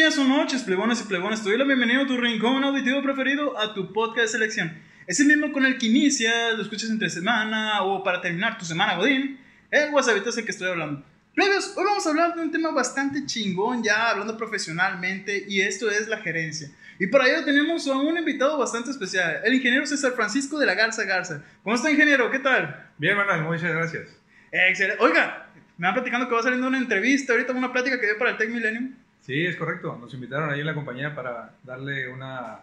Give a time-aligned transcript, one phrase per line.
[0.00, 1.42] Días o noches, plebones y plebones.
[1.42, 4.78] Te doy la bienvenida a tu rincón auditivo preferido, a tu podcast de selección.
[5.06, 8.64] Es el mismo con el que inicias, lo escuchas entre semana o para terminar tu
[8.64, 9.38] semana, Godín.
[9.70, 11.04] El WhatsApp es el que estoy hablando.
[11.34, 15.90] Plebes, hoy vamos a hablar de un tema bastante chingón, ya hablando profesionalmente, y esto
[15.90, 16.70] es la gerencia.
[16.98, 20.76] Y para ello tenemos a un invitado bastante especial, el ingeniero César Francisco de la
[20.76, 21.44] Garza Garza.
[21.62, 22.30] ¿Cómo está, ingeniero?
[22.30, 22.88] ¿Qué tal?
[22.96, 24.08] Bien, Manuel, muchas gracias.
[24.50, 25.04] Excelente.
[25.04, 28.30] Oiga, me van platicando que va saliendo una entrevista, ahorita una plática que dio para
[28.30, 28.94] el Tech Millennium.
[29.30, 29.96] Sí, es correcto.
[29.96, 32.62] Nos invitaron ahí en la compañía para darle una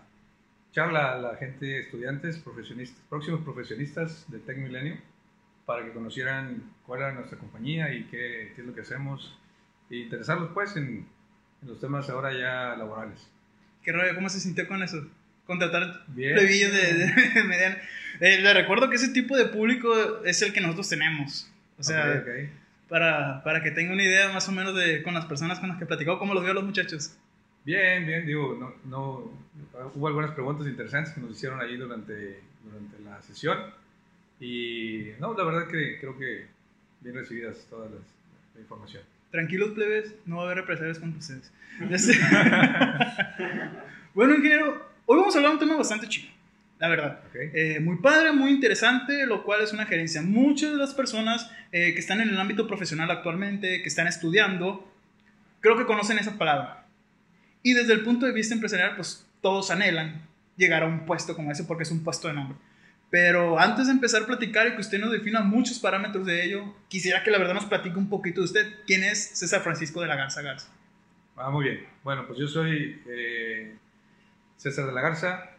[0.74, 4.98] charla a la gente, estudiantes, profesionistas, próximos profesionistas del Tech Millennium,
[5.66, 9.40] para que conocieran cuál era nuestra compañía y qué, qué es lo que hacemos,
[9.90, 11.08] e interesarlos pues en,
[11.62, 13.26] en los temas ahora ya laborales.
[13.81, 14.14] ¿Qué rollo?
[14.16, 15.08] ¿Cómo se sintió con eso?
[15.46, 17.78] Contratar plebillos de, de, mediana.
[18.20, 21.50] Eh, le recuerdo que ese tipo de público es el que nosotros tenemos.
[21.78, 22.50] O sea, Ok, ok.
[22.90, 25.78] Para, para que tenga una idea más o menos de con las personas con las
[25.78, 27.16] que he platicado, cómo los veo a los muchachos.
[27.66, 29.32] Bien, bien, digo, no, no,
[29.96, 33.58] hubo algunas preguntas interesantes que nos hicieron ahí durante, durante la sesión
[34.40, 36.46] y no, la verdad que creo que
[37.02, 38.02] bien recibidas todas las
[38.56, 39.04] la información.
[39.32, 41.52] Tranquilos, plebes, no va a haber represalias contra ustedes.
[41.92, 42.18] Este-
[44.14, 46.30] bueno, ingeniero, hoy vamos a hablar de un tema bastante chido,
[46.80, 47.20] la verdad.
[47.30, 47.36] ¿ok?
[47.36, 50.22] Eh, muy padre, muy interesante, lo cual es una gerencia.
[50.22, 54.92] Muchas de las personas eh, que están en el ámbito profesional actualmente, que están estudiando,
[55.59, 56.86] creo que conocen esa palabra.
[57.64, 60.22] Y desde el punto de vista empresarial, pues todos anhelan
[60.56, 62.58] llegar a un puesto como ese porque es un puesto de nombre.
[63.09, 66.75] Pero antes de empezar a platicar y que usted nos defina muchos parámetros de ello,
[66.89, 68.73] quisiera que la verdad nos platique un poquito de usted.
[68.86, 70.67] ¿Quién es César Francisco de la Garza Garza?
[71.38, 71.86] Ah, muy bien.
[72.03, 73.78] Bueno, pues yo soy eh,
[74.58, 75.52] César de la Garza,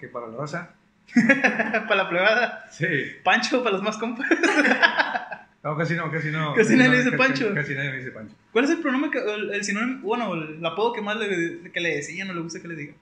[0.00, 0.74] aquí para la raza.
[1.14, 2.66] para la plebada.
[2.70, 2.86] Sí.
[3.22, 4.26] Pancho, para los más compas.
[5.62, 6.54] No, casi no, casi no.
[6.54, 7.52] Casi nadie le dice Pancho.
[7.52, 8.34] Casi nadie me dice Pancho.
[8.50, 11.80] ¿Cuál es el pronombre, que, el, el sinónimo, bueno, el apodo que más le, que
[11.80, 12.94] le decían o le gusta que le diga?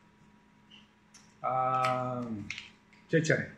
[1.40, 2.20] Ah,
[3.08, 3.50] Chechare.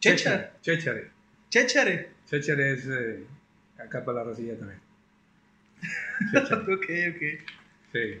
[0.00, 0.50] Chechare.
[0.60, 1.10] Chechare.
[1.50, 2.10] Chechare.
[2.28, 3.26] Chechare es eh,
[3.78, 4.80] acá para la racilla también.
[6.34, 7.48] ok, ok.
[7.92, 8.20] Sí.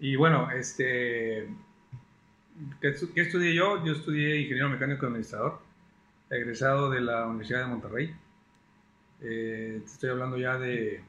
[0.00, 1.46] Y bueno, este.
[2.80, 3.84] ¿Qué, qué estudié yo?
[3.84, 5.60] Yo estudié ingeniero mecánico administrador,
[6.30, 8.14] egresado de la Universidad de Monterrey.
[9.22, 11.02] Eh, te estoy hablando ya de.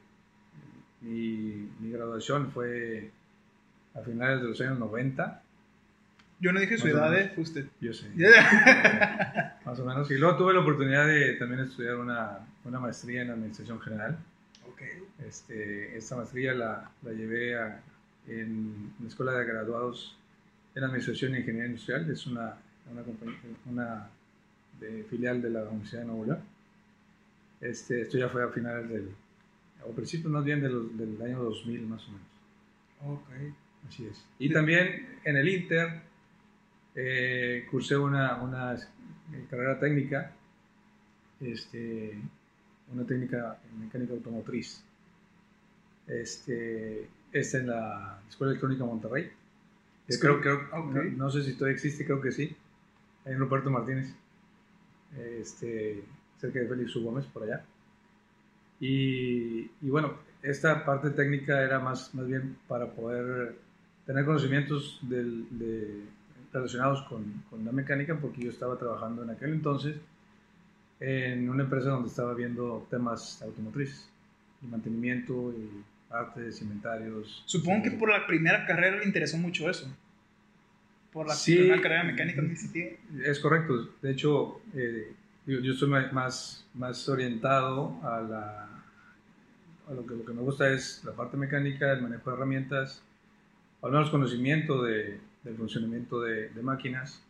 [1.00, 3.10] Mi, mi graduación fue
[3.94, 5.42] a finales de los años 90,
[6.40, 7.26] Yo no dije su Más edad, menos.
[7.30, 7.66] eh, usted.
[7.80, 8.08] yo sé,
[9.64, 10.10] más o menos.
[10.10, 14.18] Y luego tuve la oportunidad de también estudiar una, una maestría en Administración General.
[14.68, 14.82] ok.
[15.26, 17.80] Este, esta maestría la, la llevé a-
[18.26, 20.17] en la Escuela de Graduados
[20.78, 22.08] en Administración e Ingeniería Industrial.
[22.10, 22.54] Es una,
[22.90, 24.08] una, compañía- una
[24.80, 26.38] de- filial de la Universidad de Nuevo León.
[27.60, 29.10] Este, esto ya fue a finales del,
[29.84, 33.20] o principios más bien de los- del año 2000 más o menos.
[33.20, 33.28] Ok.
[33.88, 34.24] Así es.
[34.38, 36.00] Y también en el Inter
[36.94, 40.32] eh, cursé una, una eh, carrera técnica,
[41.40, 42.18] este,
[42.92, 44.82] una técnica en mecánica automotriz.
[46.06, 49.30] Este, esta en la Escuela Electrónica Monterrey.
[50.08, 50.94] Escuela- creo, creo, ok.
[50.94, 52.56] no, no sé si todavía existe, creo que sí.
[53.24, 54.14] Hay en Roberto Martínez,
[55.40, 56.02] este,
[56.40, 57.02] cerca de Félix U.
[57.04, 57.64] Gómez, por allá.
[58.80, 63.56] Y, y bueno, esta parte técnica era más, más bien para poder
[64.06, 66.04] tener conocimientos del- de-
[66.52, 69.96] relacionados con, con la mecánica, porque yo estaba trabajando en aquel entonces
[71.00, 74.08] en una empresa donde estaba viendo temas automotrices,
[74.62, 77.42] y mantenimiento y partes, inventarios.
[77.46, 79.94] Supongo que por la primera carrera le interesó mucho eso.
[81.12, 81.56] Por la Sí.
[81.56, 82.90] primera carrera de mecánica administrativa.
[83.24, 83.90] Es correcto.
[84.02, 85.12] De hecho, eh,
[85.46, 88.64] yo, yo estoy más, más orientado a la...
[89.88, 93.02] A lo, que, lo que me gusta es la parte mecánica, el manejo de herramientas,
[93.80, 97.22] al menos conocimiento de, del funcionamiento de, de máquinas.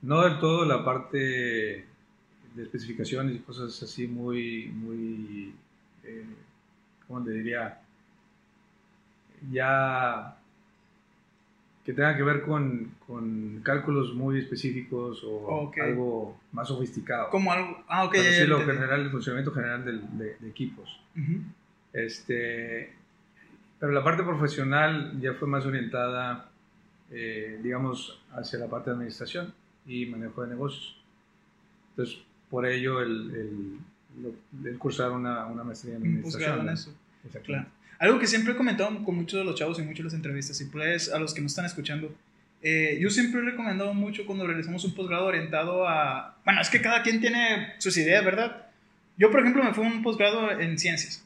[0.00, 5.52] No del todo la parte de especificaciones y cosas así muy, muy,
[6.04, 6.24] eh,
[7.08, 7.79] ¿cómo te diría?
[9.50, 10.36] Ya
[11.84, 15.78] que tenga que ver con, con cálculos muy específicos o Ok.
[15.78, 17.30] algo más sofisticado.
[17.30, 17.82] Como algo.
[17.88, 21.00] Ah, ok, ya lo general, el funcionamiento general del- de, de equipos.
[21.16, 21.40] Ujú.
[21.92, 22.92] Este,
[23.78, 26.50] pero la parte profesional ya fue más orientada,
[27.10, 29.52] eh, digamos, hacia la parte de administración
[29.86, 30.96] y manejo de negocios.
[31.90, 32.18] Entonces,
[32.50, 33.78] por ello el,
[34.22, 36.50] el, el cursar una, una maestría en Un administración.
[36.50, 36.94] posgrado en eso.
[37.24, 37.46] Exactamente.
[37.70, 37.79] Claro.
[38.00, 40.58] Algo que siempre he comentado con muchos de los chavos y muchas de las entrevistas,
[40.62, 42.12] y pues a los que nos están escuchando,
[42.62, 46.38] eh, yo siempre he recomendado mucho cuando realizamos un posgrado orientado a...
[46.42, 48.68] Bueno, es que cada quien tiene sus ideas, ¿verdad?
[49.18, 51.22] Yo, por ejemplo, me fui a un posgrado en ciencias.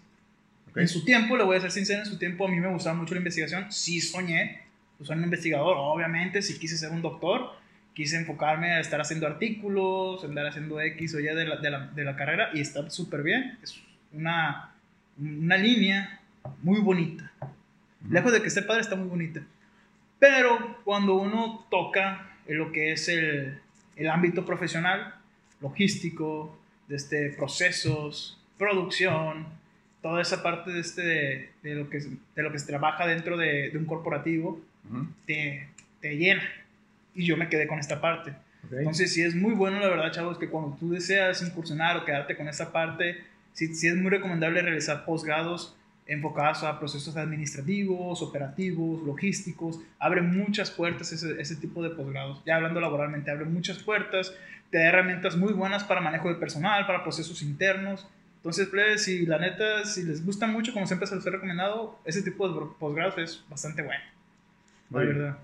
[0.74, 2.96] En su tiempo, le voy a ser sincero, en su tiempo a mí me gustaba
[2.96, 3.70] mucho la investigación.
[3.70, 4.62] Sí soñé,
[4.98, 7.52] pues soy un investigador, obviamente, sí quise ser un doctor,
[7.92, 11.86] quise enfocarme a estar haciendo artículos, andar haciendo X o Y de la, de la,
[11.86, 13.58] de la carrera y está súper bien.
[13.62, 13.80] Es
[14.12, 14.74] una,
[15.16, 16.20] una línea
[16.62, 17.30] muy bonita.
[18.08, 19.40] Lejos de que esté padre, está muy bonita.
[20.18, 23.58] Pero cuando uno toca en lo que es el,
[23.96, 25.14] el ámbito profesional,
[25.60, 26.58] logístico,
[26.88, 29.46] de este, procesos, producción,
[30.02, 33.70] toda esa parte de, este, de, lo, que, de lo que se trabaja dentro de,
[33.70, 34.60] de un corporativo,
[35.26, 35.68] te,
[36.00, 36.42] te, llena.
[37.14, 38.34] Y yo me quedé con esta parte.
[38.70, 42.36] Entonces, sí es muy bueno, la verdad, chavos, que cuando tú deseas incursionar o quedarte
[42.36, 45.76] con esta parte, sí, sí es muy recomendable realizar posgrados
[46.06, 49.80] enfocados a procesos administrativos, operativos, logísticos.
[49.98, 52.42] Abre muchas puertas ese, ese tipo de posgrados.
[52.44, 54.34] Ya hablando laboralmente, abre muchas puertas,
[54.70, 58.06] te da herramientas muy buenas para manejo de personal, para procesos internos.
[58.36, 58.68] Entonces,
[59.02, 62.46] si la neta, si les gusta mucho, como siempre se les he recomendado, ese tipo
[62.46, 64.04] de posgrados es bastante bueno.
[64.90, 65.38] La verdad.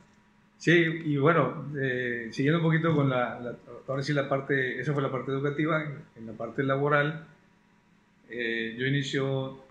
[0.59, 3.57] Sí, y bueno, eh, siguiendo un poquito con la,
[3.89, 5.83] ahora sí la parte, esa fue la parte educativa,
[6.15, 7.25] en, la parte laboral,
[8.29, 9.65] eh, yo inicio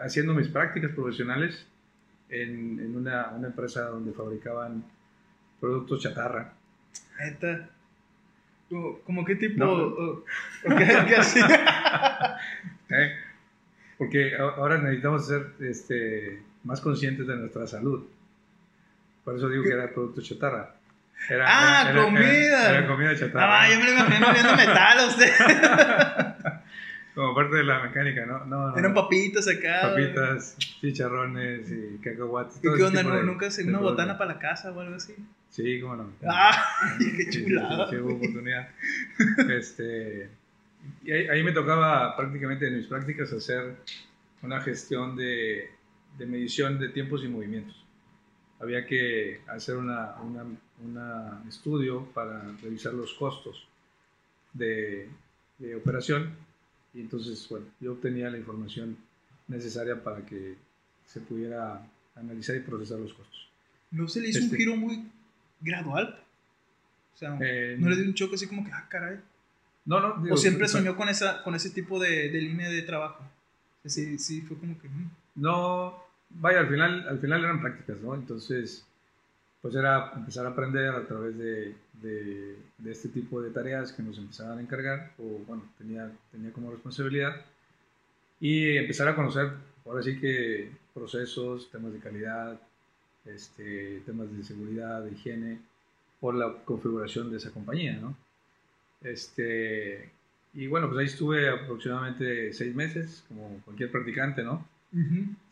[0.00, 1.66] haciendo mis prácticas profesionales
[2.28, 4.84] en, en una, una, empresa donde fabricaban
[5.60, 6.52] productos chatarra.
[7.18, 7.68] ¿Neta?
[9.04, 10.24] ¿Cómo qué tipo?
[10.62, 12.38] ¿Qué, hacía?
[12.88, 13.12] ¿Eh?
[13.98, 18.06] Porque ahora necesitamos ser este, más conscientes de nuestra salud.
[19.24, 20.76] Por eso digo que era producto chatarra.
[21.28, 22.70] Era, ah, comida.
[22.70, 23.62] Era, comida chatarra.
[23.62, 26.26] Ah, yo me lo imagino viendo metal a usted.
[27.14, 28.44] Como parte de la mecánica, ¿no?
[28.44, 29.80] no, Eran papitas acá.
[29.82, 32.58] Papitas, chicharrones y cacahuates.
[32.58, 33.02] ¿Y qué onda?
[33.02, 35.14] ¿Nunca se una botana para la casa o algo así?
[35.48, 36.12] Sí, cómo no.
[36.24, 36.52] ¡Ah!
[36.98, 37.90] ¡Qué chulada!
[37.90, 38.68] Sí, hubo oportunidad.
[39.50, 40.30] este,
[41.02, 43.76] y ahí, me tocaba prácticamente en mis prácticas hacer
[44.42, 45.70] una gestión de,
[46.16, 47.84] de medición de tiempos y movimientos.
[48.60, 50.44] Había que hacer un una,
[50.84, 53.66] una estudio para revisar los costos
[54.52, 55.08] de,
[55.58, 56.36] de operación
[56.92, 58.96] y entonces, bueno, yo obtenía la información
[59.48, 60.56] necesaria para que
[61.06, 63.48] se pudiera analizar y procesar los costos.
[63.90, 65.04] ¿No se le hizo un este giro muy
[65.60, 66.20] gradual?
[67.14, 69.18] O sea, eh, ¿no le dio un choque así como que, ah, caray?
[69.84, 70.32] No, no.
[70.32, 73.24] ¿O siempre soñó con, esa, con ese tipo de, de línea de trabajo?
[73.84, 74.88] Sí, sí, fue como que...
[74.88, 75.10] Mm.
[75.36, 78.14] No, vaya, al final, al final eran prácticas, ¿no?
[78.14, 78.84] Entonces,
[79.62, 84.18] pues era empezar a aprender a través de, de, este tipo de tareas que nos
[84.18, 87.36] empezaban a encargar, o bueno, tenía, tenía como responsabilidad,
[88.40, 89.52] y empezar a conocer,
[89.84, 92.58] ahora sí que procesos, temas de calidad,
[93.26, 95.58] este, temas de seguridad, de higiene,
[96.20, 98.16] por la configuración de esa compañía, ¿no?
[99.02, 100.10] Este,
[100.54, 104.66] y bueno, pues ahí estuve aproximadamente seis meses, como cualquier practicante, ¿no?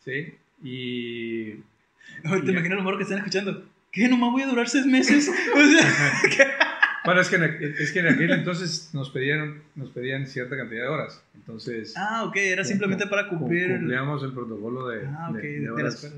[0.03, 0.33] Sí,
[0.63, 1.51] y...
[1.53, 3.63] ¿Te imaginas lo mejor que están escuchando?
[3.91, 4.07] ¿Qué?
[4.07, 5.31] ¿Nomás voy a durar seis meses?
[7.05, 7.43] bueno, es que, en,
[7.79, 11.23] es que en aquel entonces nos pedían, nos pedían cierta cantidad de horas.
[11.33, 11.93] Entonces.
[11.97, 13.77] Ah, ok, era simplemente para cumplir.
[13.77, 15.07] Cumplíamos el protocolo de.
[15.07, 16.13] Ah, ok, de, de, horas.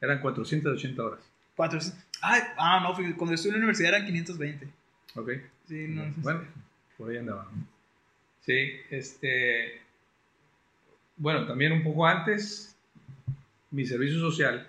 [0.00, 1.20] Eran 480 horas.
[1.56, 2.04] 400.
[2.22, 4.68] ah, no, cuando estuve en la universidad eran 520.
[5.16, 5.30] Ok.
[5.68, 6.04] Sí, no.
[6.16, 6.40] Bueno,
[6.96, 7.46] por ahí andaba.
[8.40, 9.82] Sí, este.
[11.16, 12.74] Bueno, también un poco antes,
[13.70, 14.66] mi servicio social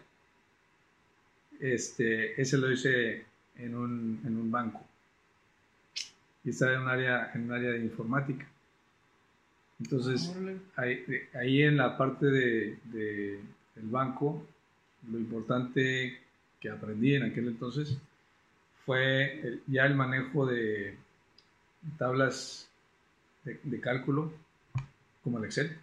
[1.63, 3.24] este, ese lo hice
[3.55, 4.86] en un, en un banco.
[6.43, 8.46] Y estaba en un área, en un área de informática.
[9.79, 10.36] Entonces,
[10.75, 13.39] ahí, ahí, en la parte de, de,
[13.75, 14.46] del banco,
[15.10, 16.20] lo importante
[16.60, 17.98] que aprendí en aquel entonces
[18.86, 20.98] fue ya el manejo de
[21.98, 22.70] tablas
[23.46, 24.34] de, de, cálculo,
[25.24, 25.77] como el Excel.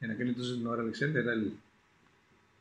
[0.00, 1.54] En aquel entonces no era el Excel, era el,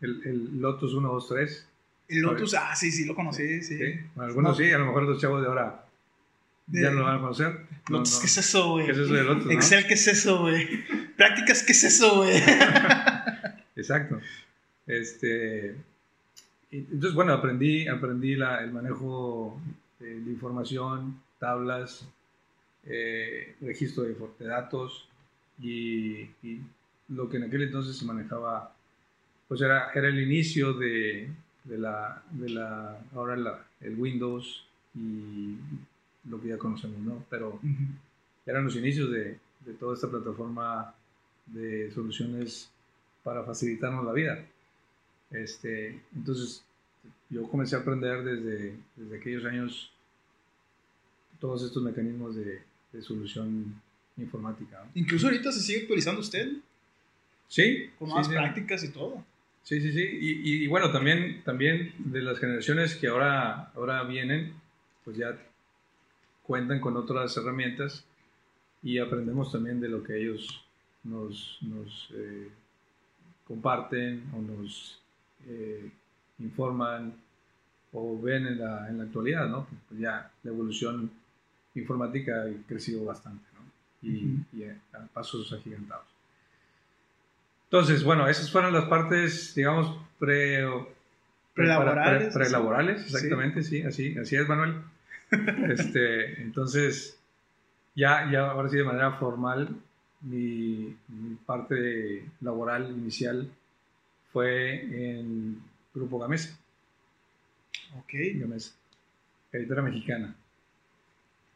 [0.01, 1.67] el, el Lotus 1, 2, 3
[2.09, 3.79] el Lotus, ah, sí, sí, lo conocí, sí.
[4.15, 5.83] algunos sí, a lo mejor los chavos de ahora
[6.67, 7.65] ya no lo van a conocer.
[7.89, 8.85] Lotus, ¿qué es eso, güey?
[8.85, 9.51] ¿Qué es eso de Lotus?
[9.51, 10.67] Excel, ¿qué es eso, güey?
[11.15, 12.37] Prácticas, ¿qué es eso, güey?
[13.75, 14.19] Exacto.
[14.85, 15.75] Este,
[16.71, 19.59] entonces, bueno, aprendí, aprendí la, el manejo
[19.99, 22.07] de, información, tablas,
[22.85, 25.07] eh, registro de, datos
[25.61, 26.61] y, y,
[27.09, 28.75] lo que en aquel entonces se manejaba,
[29.47, 31.29] pues era, era el inicio de,
[31.67, 35.55] de la, de la ahora la, el Windows y
[36.29, 37.23] lo que ya conocemos, ¿no?
[37.29, 37.59] Pero
[38.45, 40.93] eran los inicios de, de, toda esta plataforma
[41.45, 42.69] de soluciones
[43.23, 44.45] para facilitarnos la vida.
[45.31, 46.63] Este, entonces,
[47.29, 49.91] yo comencé a aprender desde, desde aquellos años
[51.39, 53.81] todos estos mecanismos de, de solución
[54.17, 54.83] informática.
[54.95, 56.53] Incluso ahorita se sigue actualizando usted.
[57.47, 57.89] Sí.
[57.99, 58.33] Con más sí.
[58.33, 59.23] prácticas y todo.
[59.67, 59.99] Sí, sí, sí.
[60.01, 64.53] Y, y bueno, también, también de las generaciones que ahora, ahora vienen,
[65.03, 65.37] pues ya
[66.43, 68.05] cuentan con otras herramientas
[68.81, 70.63] y aprendemos también de lo que ellos
[71.03, 72.47] nos, nos eh,
[73.45, 75.01] comparten o nos
[75.45, 75.91] eh,
[76.39, 77.13] informan
[77.91, 79.67] o ven en la, en la actualidad, ¿no?
[79.89, 81.11] Pues ya la evolución
[81.75, 84.07] informática ha crecido bastante, ¿no?
[84.57, 86.16] Y, a, a pasos agigantados.
[87.69, 90.65] Entonces, bueno, esas fueron las partes, digamos, pre,
[91.53, 94.75] Prelaborales, pre- prelaborales, exactamente, sí, así, así es, Manuel.
[95.69, 97.17] este, entonces,
[97.95, 99.75] ya, ya ahora sí de manera formal,
[100.21, 103.49] mi, mi parte laboral inicial
[104.31, 105.59] fue en
[105.93, 106.57] Grupo Gamesa,
[107.99, 108.13] Ok.
[108.35, 108.73] Gamesa,
[109.51, 110.35] editora mexicana.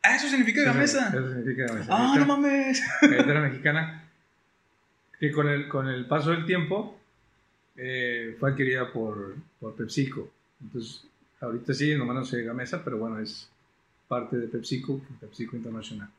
[0.04, 1.10] Ah, eso significa gamesa.
[1.10, 1.88] Eso significa Gamesa.
[1.96, 2.82] Ah, no mames.
[3.04, 4.01] editora mexicana,
[5.22, 6.98] que con el, con el paso del tiempo
[7.78, 10.28] eh, fue adquirida por, por PepsiCo.
[10.64, 11.04] Entonces,
[11.40, 13.48] ahorita sí, nomás no se Gamesa, pero bueno, es
[14.08, 16.10] parte de PepsiCo, PepsiCo Internacional.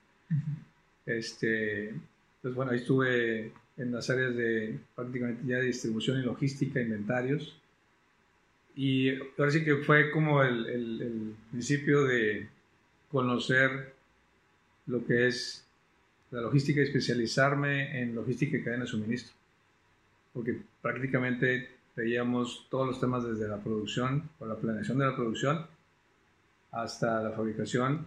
[1.05, 1.93] Este,
[2.41, 7.57] pues bueno, ahí estuve en las áreas de prácticamente ya de distribución y logística, inventarios.
[8.77, 12.49] Y ahora sí que fue como el, el- el principio de
[13.11, 13.95] conocer
[14.87, 15.62] lo que es
[16.33, 19.33] la logística y especializarme en logística y cadena de suministro.
[20.33, 25.67] Porque prácticamente veíamos todos los temas desde la producción o la planeación de la producción
[26.71, 28.07] hasta la fabricación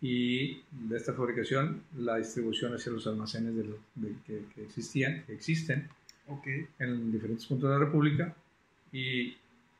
[0.00, 5.24] y de esta fabricación la distribución hacia los almacenes de lo- de- que, que existían,
[5.24, 5.88] que existen
[6.28, 6.46] Ok.
[6.78, 8.34] en diferentes puntos de la República
[8.92, 9.34] y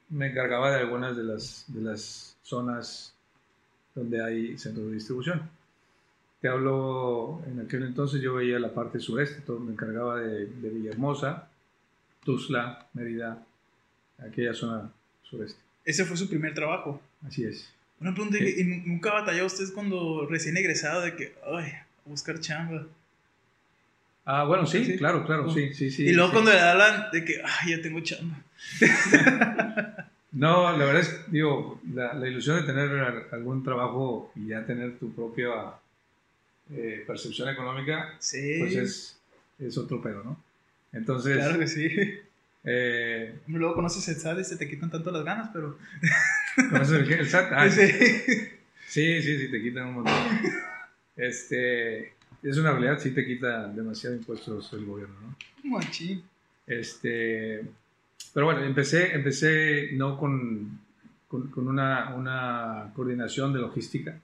[0.08, 3.14] me encargaba de algunas de las, de las zonas
[3.94, 5.42] donde hay centros de distribución.
[6.40, 10.68] Te hablo, en aquel entonces yo veía la parte sureste, todo, me encargaba de, de
[10.70, 11.48] Villahermosa,
[12.24, 13.44] Tuzla, Mérida,
[14.18, 14.90] aquella zona
[15.22, 15.60] sureste.
[15.84, 17.00] Ese fue su primer trabajo.
[17.26, 17.72] Así es.
[18.00, 18.38] Una pregunta.
[18.38, 22.86] ¿y nu- nunca batalló usted cuando recién egresado de que, ay, a buscar chamba?
[24.24, 24.96] Ah, bueno, sí, Sí.
[24.98, 26.04] claro, claro, sí, sí, sí.
[26.04, 26.32] y luego sí.
[26.34, 28.36] cuando le hablan de que, ay, ya tengo chamba.
[30.30, 34.98] No, la verdad es, digo, la, la ilusión de tener algún trabajo y ya tener
[34.98, 35.48] tu propia
[36.72, 38.56] eh, percepción económica, Sí.
[38.60, 39.18] pues es,
[39.58, 40.42] es otro pedo, ¿no?
[40.92, 41.88] Entonces, Claro que sí.
[42.64, 45.78] eh, Luego conoces el SAT y se te quitan tanto las ganas, pero...
[46.70, 47.52] ¿conoces el, el SAT?
[47.52, 47.86] Ah, Sí.
[48.88, 50.14] sí, sí, sí, te quitan un montón.
[51.16, 55.70] Este, es una realidad, sí te quita demasiado impuestos el gobierno, ¿no?
[55.70, 56.22] Machín.
[56.66, 57.62] Este,
[58.32, 60.80] pero bueno, empecé, empecé no con,
[61.26, 64.18] con, con una, una coordinación de logística.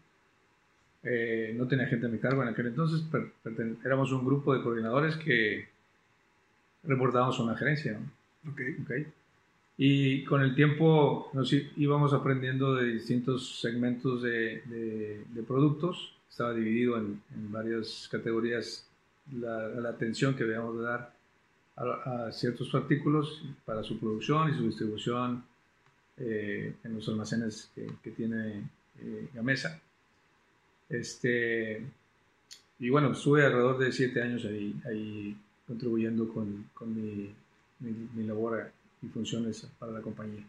[1.05, 4.55] Eh, no tenía gente a mi cargo en aquel entonces, per- perten- éramos un grupo
[4.55, 5.69] de coordinadores que
[6.83, 7.93] reportábamos a una gerencia.
[7.99, 8.51] ¿no?
[8.51, 8.61] Ok.
[8.83, 8.91] ¿ok?
[9.77, 16.15] Y con el tiempo nos íbamos aprendiendo de distintos segmentos de, de- de productos.
[16.31, 18.87] Estaba dividido en, en varias categorías
[19.39, 21.13] la, la atención que debíamos de dar
[21.77, 25.45] a, a ciertos artículos para su producción y su distribución
[26.19, 28.63] eh, en los almacenes que, que tiene
[29.01, 29.81] eh, Gamesa.
[30.89, 31.83] Este,
[32.79, 35.37] y bueno, estuve alrededor de siete años ahí, ahí
[35.67, 37.31] contribuyendo con, con mi,
[37.81, 38.71] mi, mi labor
[39.03, 40.43] y funciones para la compañía.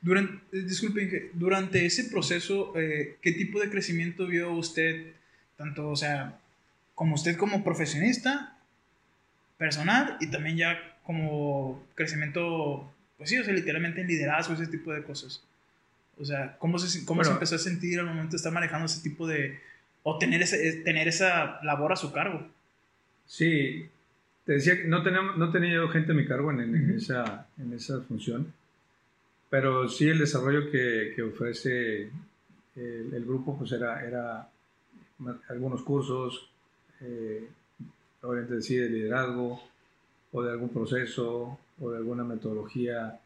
[0.00, 5.12] Durante, eh, disculpen, durante ese proceso, eh, ¿qué tipo de crecimiento vio usted,
[5.56, 6.38] tanto, o sea,
[6.94, 8.56] como usted como profesionista,
[9.58, 14.92] personal, y también ya como crecimiento, pues sí, o sea, literalmente en liderazgo, ese tipo
[14.92, 15.42] de cosas?
[16.18, 17.36] O sea, ¿cómo se, cómo se Bueno.
[17.36, 19.58] empezó a sentir al momento de estar manejando ese tipo de,
[20.02, 22.46] o tener, ese, tener esa labor a su cargo?
[23.26, 23.86] Sí,
[24.44, 26.96] te decía que no, tenemos, no tenía yo gente a mi cargo en, en Ujú.
[26.96, 28.52] esa, en esa función,
[29.48, 32.10] pero sí el desarrollo que, que ofrece
[32.76, 34.48] el, el grupo pues era, era
[35.48, 36.48] algunos cursos,
[37.00, 37.46] eh,
[38.22, 39.62] obviamente de liderazgo
[40.32, 43.18] o de algún proceso o de alguna metodología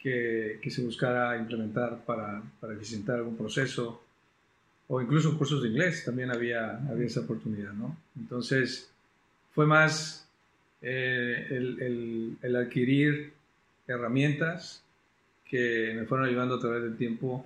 [0.00, 4.02] que, que se buscara implementar para, para eficientar algún proceso
[4.88, 7.96] o incluso cursos de inglés, también había, había esa oportunidad, ¿no?
[8.18, 8.90] Entonces,
[9.54, 10.26] fue más
[10.80, 13.32] eh, el, el- adquirir
[13.86, 14.82] herramientas
[15.48, 17.44] que me fueron ayudando a través del tiempo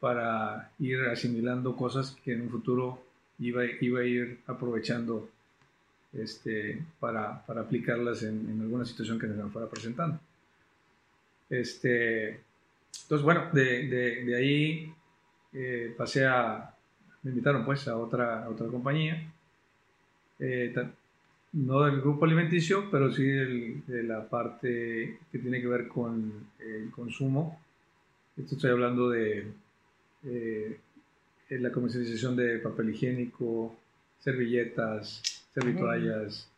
[0.00, 3.02] para ir asimilando cosas que en un futuro
[3.38, 5.28] iba, iba a ir aprovechando
[6.12, 10.18] este, para, para aplicarlas en, alguna situación que me fuera presentando.
[11.50, 12.40] Este,
[13.02, 13.50] entonces, bueno,
[13.88, 14.94] de- de ahí
[15.54, 16.74] eh, pasé a,
[17.22, 19.32] me invitaron pues a otra, a otra compañía.
[20.38, 20.74] Eh,
[21.52, 26.90] no del grupo alimenticio, pero sí de la parte que tiene que ver con el
[26.90, 27.60] consumo.
[28.36, 29.46] Esto estoy hablando de
[30.24, 30.78] eh,
[31.50, 33.76] la comercialización de papel higiénico,
[34.18, 35.22] servilletas,
[35.54, 36.48] servitoallas,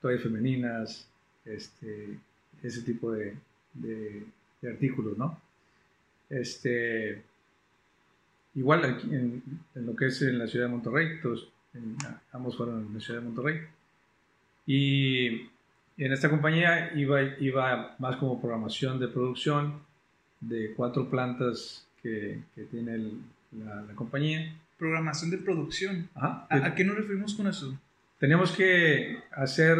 [0.00, 1.08] toallas femeninas,
[1.44, 2.16] este,
[2.62, 3.34] ese tipo de,
[3.74, 4.24] de,
[4.68, 5.40] artículos, ¿no?
[6.28, 7.22] Este,
[8.56, 9.42] igual aquí en,
[9.74, 11.48] lo que es en la ciudad de Monterrey, todos,
[12.32, 13.60] ambos fueron en la ciudad de Monterrey.
[14.66, 15.26] Y
[15.98, 19.80] en esta compañía iba, iba más como programación de producción
[20.40, 22.98] de cuatro plantas que, que tiene
[23.52, 24.54] la, la, compañía.
[24.78, 26.08] Programación de producción.
[26.14, 27.78] ¿A, ¿A, qué nos referimos con eso?
[28.18, 29.78] Teníamos que hacer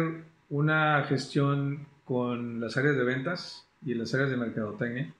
[0.49, 5.13] una gestión con las áreas de ventas y las áreas de mercadotecnia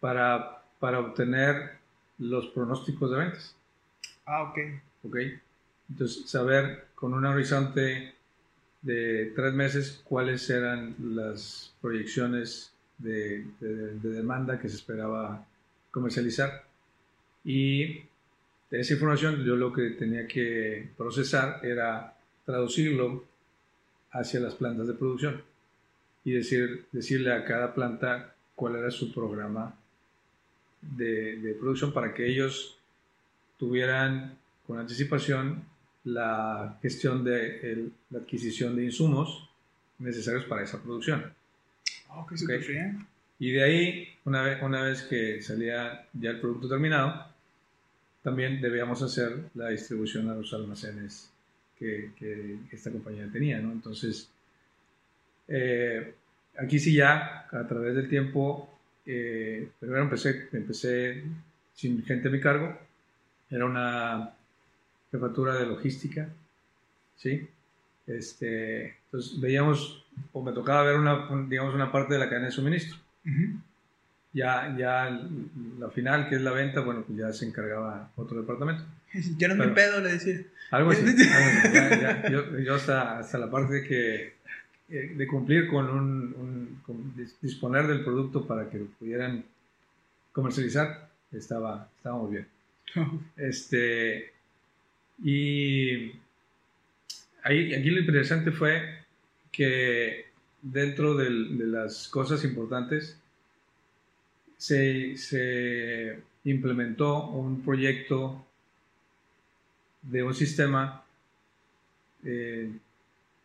[0.00, 1.81] para, para obtener
[2.22, 3.56] los pronósticos de ventas.
[4.26, 4.58] Ah, ok.
[5.04, 5.16] Ok.
[5.90, 8.14] Entonces, saber con un horizonte
[8.82, 15.44] de tres meses cuáles eran las proyecciones de, de, demanda que se esperaba
[15.90, 16.64] comercializar.
[17.44, 17.98] Y
[18.70, 23.24] de esa información yo lo que tenía que procesar era traducirlo
[24.12, 25.42] hacia las plantas de producción
[26.24, 29.74] y decir, decirle a cada planta cuál era su programa
[30.82, 32.78] de, de producción para que ellos
[33.58, 34.36] tuvieran
[34.66, 35.64] con anticipación
[36.04, 39.48] la gestión de la adquisición de insumos
[39.98, 41.32] necesarios para esa producción.
[42.08, 42.36] Oh, okay.
[43.38, 47.26] Y de ahí, una vez, una vez que salía ya el producto terminado,
[48.22, 51.30] también debíamos hacer la distribución a los almacenes
[51.78, 53.58] que, que esta compañía tenía.
[53.60, 53.72] ¿no?
[53.72, 54.28] Entonces,
[55.48, 56.14] eh,
[56.56, 58.71] aquí sí ya, a través del tiempo,
[59.06, 61.24] eh, primero empecé, empecé
[61.74, 62.78] sin gente a mi cargo.
[63.50, 64.30] Era una
[65.10, 66.28] jefatura de logística,
[67.16, 67.48] ¿sí?
[68.06, 72.52] Este, entonces veíamos, o me tocaba ver una, digamos, una parte de la cadena de
[72.52, 72.96] suministro.
[74.32, 75.20] Ya, ya
[75.78, 78.84] la final, que es la venta, bueno, pues ya se encargaba otro departamento.
[79.36, 80.40] Ya no me pedo, le decía.
[80.70, 81.04] Algo así.
[82.30, 84.34] yo, yo hasta, hasta, la parte de que
[84.92, 86.82] eh, de cumplir con un,
[87.40, 89.42] disponer del producto para que lo pudieran
[90.32, 92.48] comercializar, estaba, estaba muy bien.
[93.38, 94.32] este,
[95.24, 96.12] y
[97.42, 98.82] ahí, aquí lo interesante fue
[99.50, 100.26] que
[100.60, 103.18] dentro de las cosas importantes
[104.58, 108.44] se, se, implementó un proyecto
[110.02, 111.02] de un sistema
[112.24, 112.70] eh,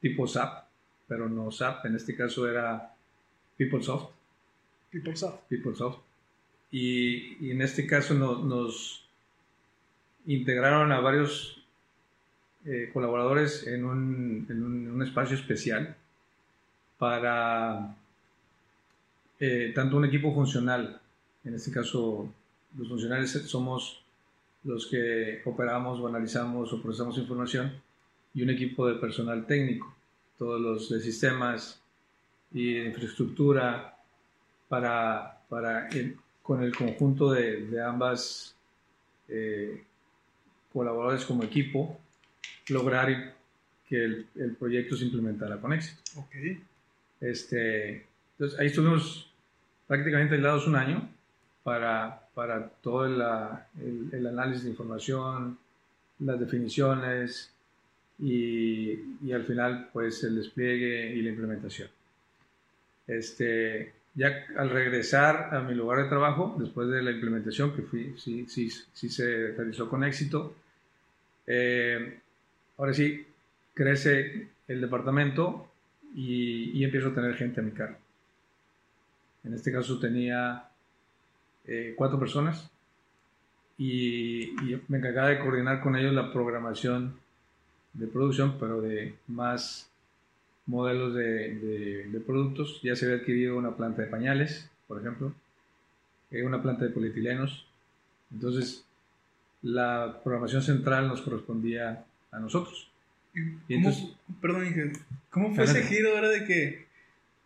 [0.01, 0.66] tipo SAP,
[1.07, 2.93] pero no SAP, en este caso era
[3.57, 4.11] PeopleSoft.
[4.91, 5.47] PeopleSoft.
[5.47, 5.99] PeopleSoft.
[6.71, 9.07] Y, y en este caso nos
[10.25, 11.57] integraron a varios
[12.65, 15.95] eh, colaboradores en un, en, un, espacio especial
[16.97, 17.95] para
[19.39, 20.99] eh, tanto un equipo funcional,
[21.45, 22.29] en este caso
[22.77, 24.03] los funcionales somos
[24.65, 27.71] los que operamos o analizamos o procesamos información,
[28.33, 29.95] y un equipo de personal técnico,
[30.37, 31.81] todos los de sistemas
[32.51, 33.97] y de infraestructura,
[34.67, 35.89] para, para
[36.41, 38.55] con el conjunto de, de ambas
[39.27, 39.83] eh,
[40.71, 41.99] colaboradores como equipo,
[42.69, 43.35] lograr
[43.87, 46.01] que el, el, proyecto se implementara con éxito.
[46.17, 46.35] Ok.
[47.21, 49.31] Este, entonces ahí estuvimos
[49.87, 51.09] prácticamente aislados un año
[51.63, 55.57] para, para todo el, el, análisis de información,
[56.19, 57.51] las definiciones
[58.19, 61.89] y, y, al final pues el despliegue y la implementación.
[63.05, 68.15] Este, ya al regresar a mi lugar de trabajo, después de la implementación, que fui,
[68.17, 70.55] sí, sí, sí se realizó con éxito,
[71.45, 72.19] eh,
[72.77, 73.25] ahora sí,
[73.75, 75.71] crece el departamento
[76.15, 77.97] y, empiezo a tener gente a mi cargo.
[79.43, 80.67] En este caso tenía
[81.65, 82.71] eh, cuatro personas
[83.77, 84.51] y,
[84.87, 87.19] me encargaba de coordinar con ellos la programación
[87.97, 89.89] de producción, pero de más
[90.65, 92.79] modelos de, productos.
[92.83, 95.33] Ya se había adquirido una planta de pañales, por ejemplo,
[96.31, 97.65] eh, una planta de polietilenos.
[98.31, 98.85] Entonces,
[99.61, 102.89] la programación central nos correspondía a nosotros.
[103.67, 104.05] Y entonces,
[104.41, 104.93] perdón,
[105.29, 106.87] ¿cómo fue ese giro ahora de que,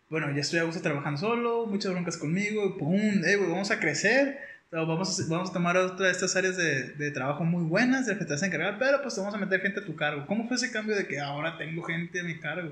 [0.10, 4.40] bueno, ya estoy a gusto trabajando solo, muchas broncas conmigo, pum, eh, vamos a crecer,
[4.72, 8.26] vamos vamos a tomar otra de estas áreas de, de trabajo muy buenas, de que
[8.26, 10.26] te vas a encargar, pero pues vamos a meter gente a tu cargo.
[10.26, 12.72] ¿Cómo fue ese cambio de que ahora tengo gente a mi cargo?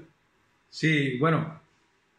[0.70, 1.60] Sí, bueno,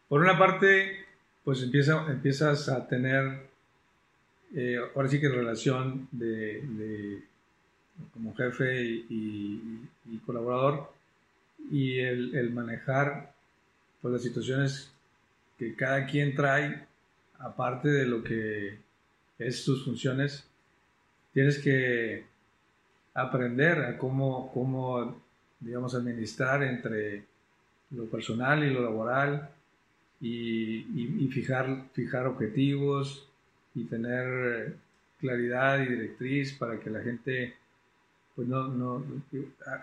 [0.07, 1.05] por una parte,
[1.43, 3.47] pues empieza, empiezas a tener,
[4.55, 7.23] eh, ahora sí que relación de
[8.13, 9.87] como jefe y,
[10.25, 10.91] colaborador
[11.71, 13.33] y el, el manejar
[14.01, 14.91] pues, las situaciones
[15.57, 16.85] que cada quien trae,
[17.39, 18.77] aparte de lo que
[19.41, 20.47] es sus funciones,
[21.33, 22.25] tienes que
[23.13, 25.21] aprender a cómo, cómo
[25.59, 27.23] digamos, administrar entre
[27.91, 29.49] lo personal y lo laboral
[30.19, 33.27] y, fijar, fijar objetivos
[33.73, 34.75] y tener
[35.19, 37.55] claridad y directriz para que la gente
[38.35, 39.03] pues no, no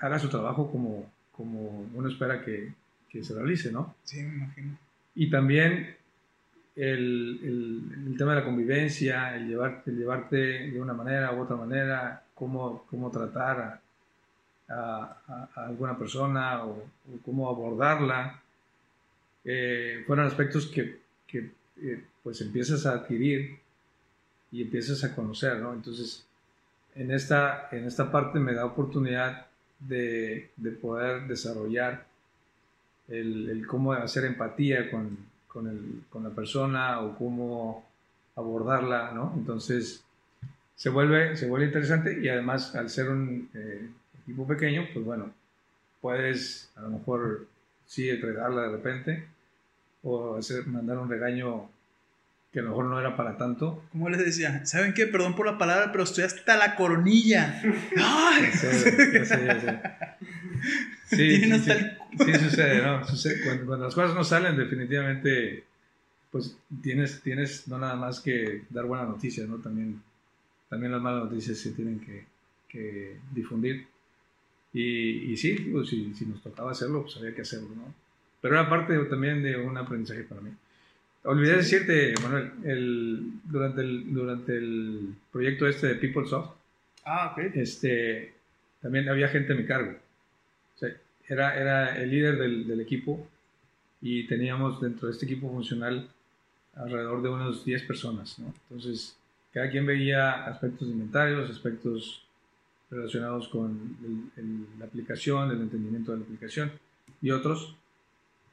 [0.00, 2.72] haga su trabajo como, como uno espera que,
[3.08, 3.94] que, se realice, ¿no?
[4.04, 4.78] Sí, me imagino.
[5.14, 5.96] Y también
[6.78, 7.40] el,
[8.06, 12.22] el, tema de la convivencia, el, llevar, el llevarte de una manera u otra manera,
[12.34, 13.80] cómo, cómo tratar
[14.68, 16.84] a, a, alguna persona o,
[17.24, 18.40] cómo abordarla,
[19.44, 21.50] eh, fueron aspectos que, que
[21.82, 23.58] eh, pues empiezas a adquirir
[24.52, 25.72] y empiezas a conocer, ¿no?
[25.72, 26.24] Entonces,
[26.94, 29.46] en esta, en esta parte me da oportunidad
[29.80, 32.06] de, de poder desarrollar
[33.08, 35.18] el, el, cómo hacer empatía con,
[35.58, 37.84] con, el, con, la persona o cómo
[38.36, 39.34] abordarla, ¿no?
[39.36, 40.04] Entonces,
[40.76, 43.88] se vuelve, se vuelve interesante y además al ser un eh,
[44.22, 45.32] equipo pequeño, pues bueno,
[46.00, 47.46] puedes a lo mejor
[47.86, 49.26] sí entregarla de repente
[50.04, 51.68] o hacer, mandar un regaño
[52.52, 53.82] que a lo mejor no era para tanto.
[53.90, 55.06] Como les decía, ¿saben qué?
[55.06, 57.60] Perdón por la palabra, pero estoy hasta la coronilla.
[57.96, 58.52] ¡Ay!
[61.16, 61.72] Sí, sí,
[62.18, 63.00] sí, sucede, ¿no?
[63.66, 65.64] Cuando, las cosas no salen, definitivamente,
[66.30, 69.56] pues tienes, tienes no nada más que dar buenas noticias, ¿no?
[69.56, 70.02] También,
[70.68, 72.24] también las malas noticias se tienen que,
[72.68, 73.86] que difundir.
[74.72, 77.94] Y, y sí, digo, si, si, nos tocaba hacerlo, pues había que hacerlo, ¿no?
[78.40, 80.50] Pero era parte también de un aprendizaje para mí.
[81.24, 86.56] Olvidé decirte, Manuel, el, durante, el, durante el proyecto este de PeopleSoft,
[87.04, 87.50] ah, okay.
[87.54, 88.32] este,
[88.80, 89.94] también había gente a mi cargo.
[91.28, 93.26] Era, era el líder del, del, equipo
[94.00, 96.08] y teníamos dentro de este equipo funcional
[96.74, 98.38] alrededor de unos 10 personas.
[98.38, 99.16] Entonces,
[99.52, 102.24] cada quien veía aspectos de inventarios, aspectos
[102.90, 103.96] relacionados con
[104.78, 106.72] la aplicación, el entendimiento de la aplicación
[107.20, 107.74] y otros,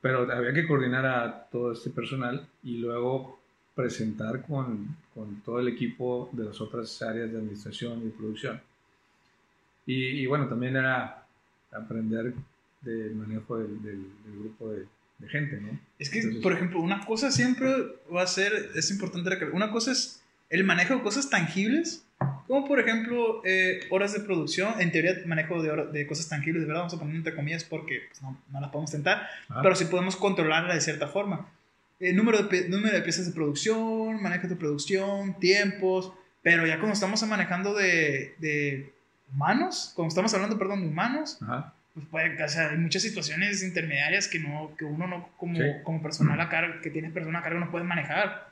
[0.02, 3.40] pero había que coordinar a todo este personal y luego
[3.74, 8.62] presentar con, con todo el equipo de las otras áreas de administración y producción.
[9.88, 11.28] Y, bueno, también era
[11.72, 12.34] aprender
[12.86, 14.06] del manejo del, del,
[14.40, 14.86] grupo de,
[15.20, 15.78] de, gente, ¿no?
[16.00, 17.70] Es que, por ejemplo, una cosa siempre
[18.14, 22.06] va a ser, es importante, una cosa es el manejo de cosas tangibles
[22.48, 26.68] como por ejemplo, eh, horas de producción, en teoría manejo de, de cosas tangibles, de
[26.68, 29.62] verdad, vamos a poner entre comillas porque pues, no, no, las podemos tentar, ah.
[29.64, 31.50] pero sí podemos controlarla de cierta forma.
[32.00, 36.94] El número de, número de piezas de producción, manejo de producción, tiempos, pero ya cuando
[36.94, 38.94] estamos manejando de, de
[39.34, 41.40] humanos, cuando estamos hablando, perdón, de humanos,
[41.96, 46.04] pues puede, o sea, hay muchas situaciones intermediarias que, no, que uno no, como, como
[46.04, 48.52] personal a cargo, que tiene persona a cargo, no puede manejar.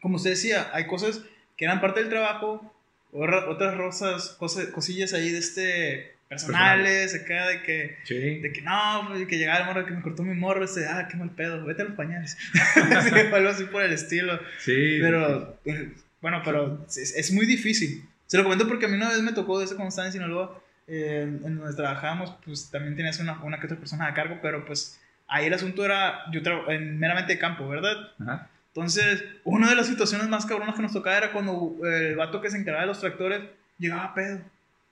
[0.00, 1.22] Como usted decía, hay cosas
[1.58, 2.74] que eran parte del trabajo,
[3.12, 4.36] otras rosas,
[4.72, 9.66] cosillas ahí de este personales, queda de que, de que no, pues, que llegaba el
[9.66, 12.38] morro que me cortó mi morro, este, ah, qué mal pedo, vete a los pañales.
[13.34, 14.40] algo así por el estilo.
[14.60, 14.98] Sí.
[15.00, 15.88] Pero, pues,
[16.22, 18.04] bueno, pero es, es, muy difícil.
[18.26, 20.12] Se lo comento porque a mí una vez me tocó de ese cuando estaba en
[20.12, 24.38] Sinaloa, eh, en donde trabajábamos, pues también tenías una, una que otra persona a cargo,
[24.42, 27.96] pero pues ahí el asunto era, yo trabajo en meramente campo, ¿verdad?
[28.20, 28.48] Ajá.
[28.74, 32.50] Entonces, una de las situaciones más cabronas que nos tocaba era cuando el vato que
[32.50, 33.42] se encargaba de los tractores
[33.78, 34.40] llegaba a pedo.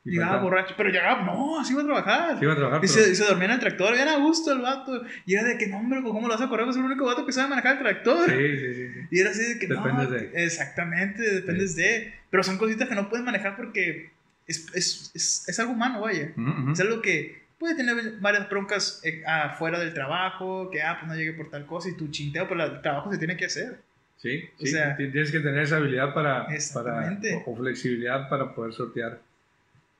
[0.05, 2.43] Llegaba borracho, pero llegaba, no, así iba a trabajar.
[2.43, 5.03] iba a trabajar y, se, dormía en el tractor, bien a gusto el vato.
[5.27, 6.65] Y era de que, no, hombre, ¿cómo lo vas a correr?
[6.65, 8.31] Pues es el único vato que sabe manejar el tractor.
[8.31, 8.91] Sí, sí, sí.
[9.11, 10.31] Y era así de que, dependes no, de.
[10.45, 12.15] exactamente, dependes de.
[12.31, 14.11] Pero son cositas que no puedes manejar porque
[14.49, 16.33] es, es, es, es algo humano, vaya.
[16.73, 21.17] Es algo que puede tener varias broncas eh, afuera del trabajo, que, ah, pues no
[21.17, 23.81] llegué por tal cosa y tu chinteo, pero el trabajo se tiene que hacer.
[24.17, 29.21] Sí, sí tienes que tener esa habilidad para, para o, flexibilidad para poder sortear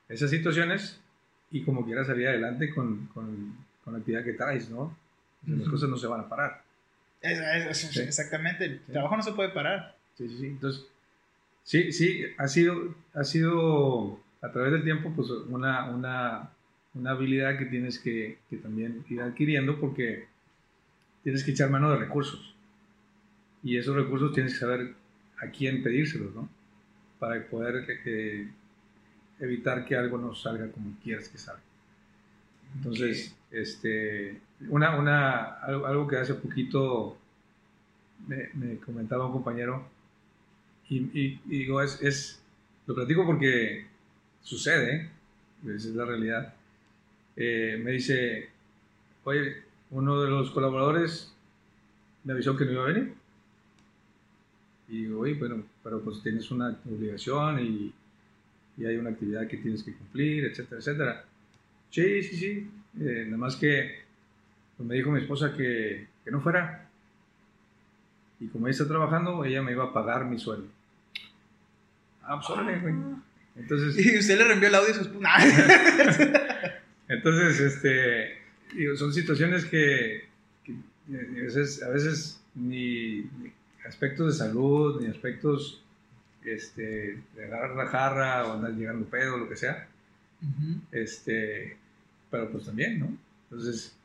[0.09, 0.99] esas situaciones
[1.51, 4.97] y como quieras salir adelante con, con, con la actividad que traes, ¿no?
[5.47, 6.61] Las cosas no se van a parar.
[7.21, 9.95] Exactamente, el trabajo no se puede parar.
[10.17, 10.45] Sí, sí, sí.
[10.47, 10.85] Entonces,
[11.63, 16.49] sí, sí, ha sido, ha sido a través del tiempo pues una, una,
[16.93, 20.27] una habilidad que tienes que, que también ir adquiriendo porque
[21.23, 22.55] tienes que echar mano de recursos.
[23.63, 24.93] Y esos recursos tienes que saber
[25.41, 26.49] a quién pedírselos, ¿no?
[27.19, 28.47] Para poder eh,
[29.39, 31.61] evitar que algo no salga como quieres que salga.
[32.75, 37.17] Entonces, este, una, una, algo, que hace poquito
[38.27, 39.87] me, comentaba un compañero,
[40.91, 42.41] y, digo, es, es,
[42.87, 43.85] lo platico porque
[44.43, 45.09] sucede,
[45.63, 46.53] esa es la realidad.
[47.35, 48.49] Eh, me dice,
[49.23, 51.33] oye, uno de los colaboradores
[52.23, 53.13] me avisó que no iba a venir.
[54.87, 57.93] Y digo, oye, bueno, pero pues tienes una obligación y,
[58.77, 61.25] y hay una actividad que tienes que cumplir, etcétera, etcétera.
[61.91, 62.71] Sí, sí, sí.
[62.99, 64.03] Eh, nada más que
[64.77, 66.87] pues, me dijo mi esposa que, que no fuera.
[68.39, 70.67] Y como ella está trabajando, ella me iba a pagar mi sueldo.
[72.23, 72.95] Ah, pues órale, güey.
[73.59, 75.29] Entonces, Y usted le reenvió el audio a su esposa.
[77.07, 78.37] entonces este,
[78.73, 80.25] digo, son situaciones que,
[80.63, 83.25] que, eh, a, veces, a veces ni,
[83.85, 85.83] aspectos de salud, ni aspectos
[86.45, 89.87] este, de agarrar la jarra o andar llegando pedo, lo que sea.
[90.91, 91.75] Este,
[92.31, 93.17] pero pues también, ¿no?
[93.49, 93.95] Entonces,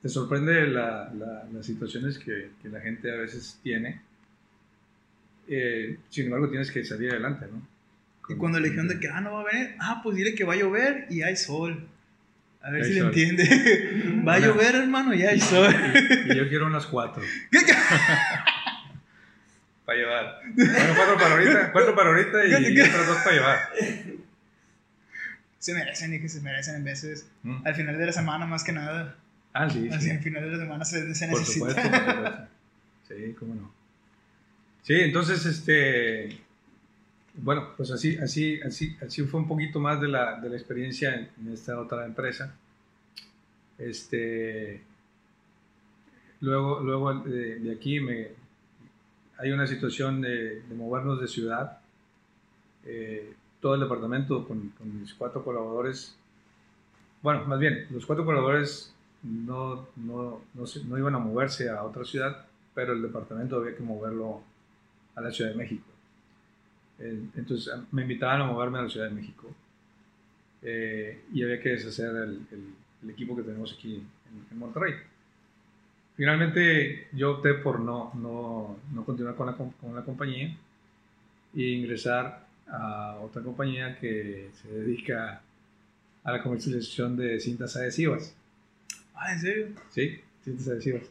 [0.00, 4.00] te sorprende la- la- las situaciones que, que la gente a veces tiene.
[5.48, 7.60] Eh, sin embargo, tienes que salir adelante, ¿no?
[8.32, 10.44] Y cuando le dijeron de que, ah, no va a venir, ah, pues dile que
[10.44, 11.86] va a llover y hay sol.
[12.62, 13.08] A ver Hay si le sol.
[13.08, 14.22] entiende.
[14.26, 15.74] va a llover, hermano, y hay sol.
[16.26, 17.22] Y yo quiero unas cuatro.
[19.84, 20.40] para llevar.
[20.54, 23.58] Bueno, cuatro para ahorita, cuatro para ahorita y otras dos para llevar.
[25.58, 27.26] se merecen y que se merecen en veces.
[27.42, 27.66] Mm.
[27.66, 29.16] Al final de la semana, más que nada.
[29.52, 30.10] Ah, sí, Así, sí.
[30.10, 31.66] al final de la semana se, se Por necesita.
[31.70, 32.48] supuesto, por supuesto.
[33.08, 33.70] Sí, cómo no.
[34.84, 36.38] Sí, entonces, este,
[37.34, 41.14] bueno, pues así, así, así, así fue un poquito más de la, de la experiencia
[41.14, 42.54] en, esta otra empresa.
[43.78, 44.82] Este,
[46.40, 48.28] luego, luego de, de aquí me,
[49.38, 51.78] hay una situación de, de movernos de ciudad.
[52.84, 56.16] Eh, todo el departamento con, mis cuatro colaboradores,
[57.22, 58.92] bueno, más bien, los cuatro colaboradores
[59.22, 63.82] no, no, no, no iban a moverse a otra ciudad, pero el departamento había que
[63.82, 64.42] moverlo
[65.14, 65.91] a la Ciudad de México.
[67.36, 69.50] Entonces a- me invitaban a moverme a la Ciudad de México
[70.62, 74.94] eh, y había que deshacer el, el- el equipo que tenemos aquí en, en Monterrey.
[76.16, 80.56] Finalmente yo opté por no, no, no continuar con la, con la compañía
[81.56, 85.42] e ingresar a otra compañía que se dedica
[86.24, 88.34] a la comercialización de cintas adhesivas.
[89.14, 89.66] Ah, ¿en serio?
[89.90, 90.20] ¿Sí?
[90.44, 91.02] Cintas adhesivas.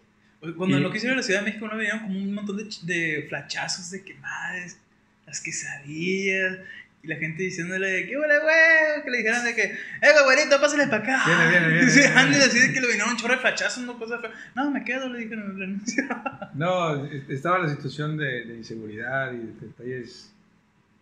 [0.55, 2.57] Cuando Y- lo quise ir a la Ciudad de México, no venían como un montón
[2.57, 4.79] de, de flachazos de quemadas,
[5.25, 6.59] las quesadillas,
[7.03, 10.61] y la gente diciéndole de que, hola, güey, que le dijeran de que, eh, güerito,
[10.61, 11.23] pásale para acá.
[11.25, 13.97] Viene, viene, viene, Sí, ándale, así de que le vinieron un chorro de flachazos, no
[13.97, 14.33] cosas feas.
[14.55, 16.03] No, me quedo, le dijeron, me renuncio.
[16.53, 20.31] No, es- estaba la situación de, de inseguridad y de detalles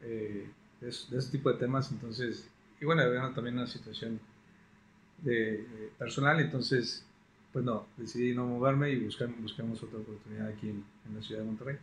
[0.04, 0.48] eh,
[0.80, 2.48] de, de ese tipo de temas, entonces,
[2.80, 4.22] y bueno, había también una situación
[5.18, 7.04] de, de personal, entonces,
[7.52, 11.42] pues no, decidí no moverme y buscar, buscamos otra oportunidad aquí en, en la ciudad
[11.42, 11.78] de Monterrey.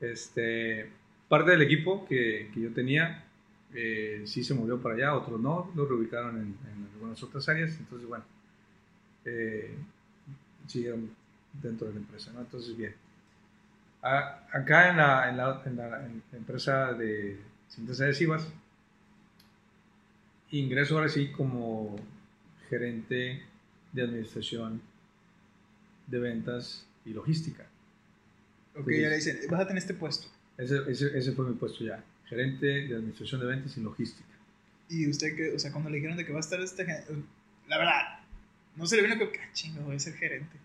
[0.00, 0.90] Este,
[1.28, 3.24] parte del equipo que, que yo tenía
[3.74, 7.76] eh, sí se movió para allá, otros no, lo reubicaron en, en algunas otras áreas,
[7.78, 8.24] entonces, bueno,
[9.24, 9.74] eh,
[10.66, 11.10] siguieron
[11.62, 12.32] dentro de la empresa.
[12.38, 12.94] Entonces, bien.
[14.02, 14.96] A- acá en
[15.76, 18.46] la empresa de cintas adhesivas,
[20.50, 21.96] ingreso ahora sí como
[22.68, 23.42] gerente
[23.92, 24.80] de administración
[26.06, 27.66] de ventas y logística.
[28.76, 30.28] Ok, ya le dicen, vas a tener este puesto.
[30.58, 34.28] Ese, ese, ese fue mi puesto ya, gerente de administración de ventas y logística.
[34.88, 36.84] Y usted, que, o sea, cuando le dijeron de que va a estar este
[37.68, 38.20] la verdad,
[38.76, 40.56] no se le vino que, ah, chingo, voy a ser gerente.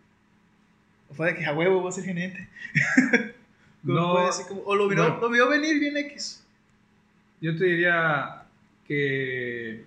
[1.10, 2.48] O fue de que a huevo voy a ser gerente.
[3.86, 5.20] ¿Cómo No, como- o lo vio, bueno.
[5.20, 6.44] lo vio venir bien X.
[7.42, 8.44] Yo te diría
[8.88, 9.86] que,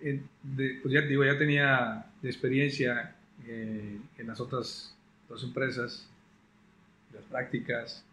[0.00, 3.14] eh, de- pues ya digo, ya tenía de experiencia
[3.46, 4.94] eh, en las otras
[5.28, 6.06] dos empresas,
[7.14, 8.04] las prácticas.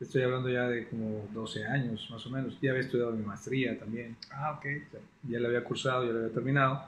[0.00, 2.58] Estoy hablando ya de como 12 años más o menos.
[2.60, 4.16] Ya había estudiado mi maestría también.
[4.30, 4.66] Ah, ok.
[4.88, 6.84] O sea, ya la había cursado, ya la había terminado.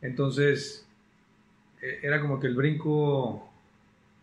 [0.00, 0.86] Entonces,
[1.82, 3.50] eh, era como que el brinco,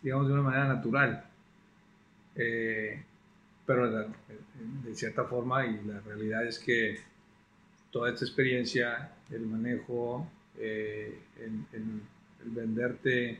[0.01, 1.23] digamos, de una manera natural.
[2.35, 3.01] Eh,
[3.65, 4.07] pero la-
[4.83, 6.99] de cierta forma, y la realidad es que
[7.91, 12.01] toda esta experiencia, el manejo, eh, el, el-
[12.43, 13.39] el venderte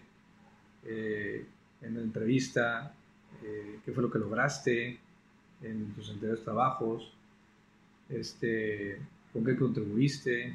[0.87, 1.45] eh,
[1.81, 2.93] en la entrevista,
[3.43, 4.97] eh, qué fue lo que lograste
[5.61, 7.11] en tus anteriores trabajos,
[8.09, 8.99] este,
[9.33, 10.53] con qué contribuiste,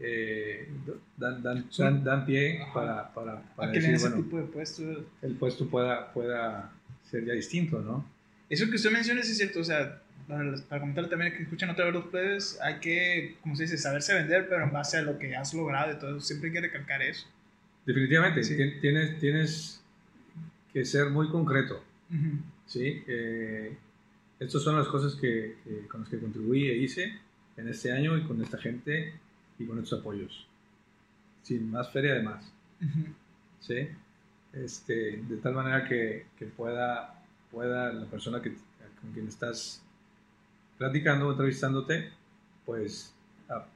[0.00, 0.68] eh,
[1.16, 2.72] dan, dan, dan, dan pie Ajá.
[2.72, 5.04] para, para, para decir, ese bueno, tipo de puestos.
[5.22, 6.72] el puesto pueda, pueda
[7.10, 8.04] ser ya distinto, ¿no?
[8.48, 11.94] Eso que usted menciona es cierto, o sea, para, comentarle también que escuchan otra vez
[11.94, 15.36] los plebes, hay que, como se dice, saberse vender, pero en base a lo que
[15.36, 17.26] has logrado y todo, siempre hay que recalcar eso.
[17.86, 18.54] Definitivamente, Sí.
[18.56, 19.81] tien- tienes, tienes
[20.72, 21.82] que ser muy concreto.
[22.66, 23.02] ¿sí?
[23.06, 23.76] Eh,
[24.38, 25.56] estas son las cosas que,
[25.90, 27.18] con las que contribuí e hice
[27.56, 29.14] en este año y con esta gente
[29.58, 30.46] y con estos apoyos.
[31.42, 32.52] sin más feria de más.
[33.60, 33.88] ¿Sí?
[34.52, 38.54] Este, de tal manera que, que, pueda, pueda la persona que,
[39.00, 39.82] con quien estás
[40.78, 42.10] platicando o entrevistándote,
[42.66, 43.14] pues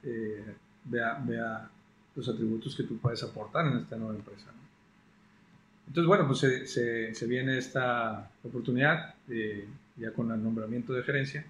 [0.03, 0.55] eh,
[0.85, 1.69] vea, vea
[2.15, 4.51] los atributos que tú puedes aportar en esta nueva empresa.
[5.87, 9.15] Entonces, bueno, pues se, se, viene esta oportunidad
[9.95, 11.45] ya con el nombramiento de gerencia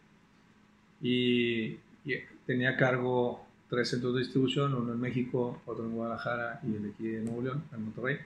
[1.01, 1.77] y,
[2.45, 6.83] tenía a cargo tres centros de distribución, uno en México, otro en Guadalajara y el
[6.83, 8.17] de aquí de Nuevo León, en Monterrey.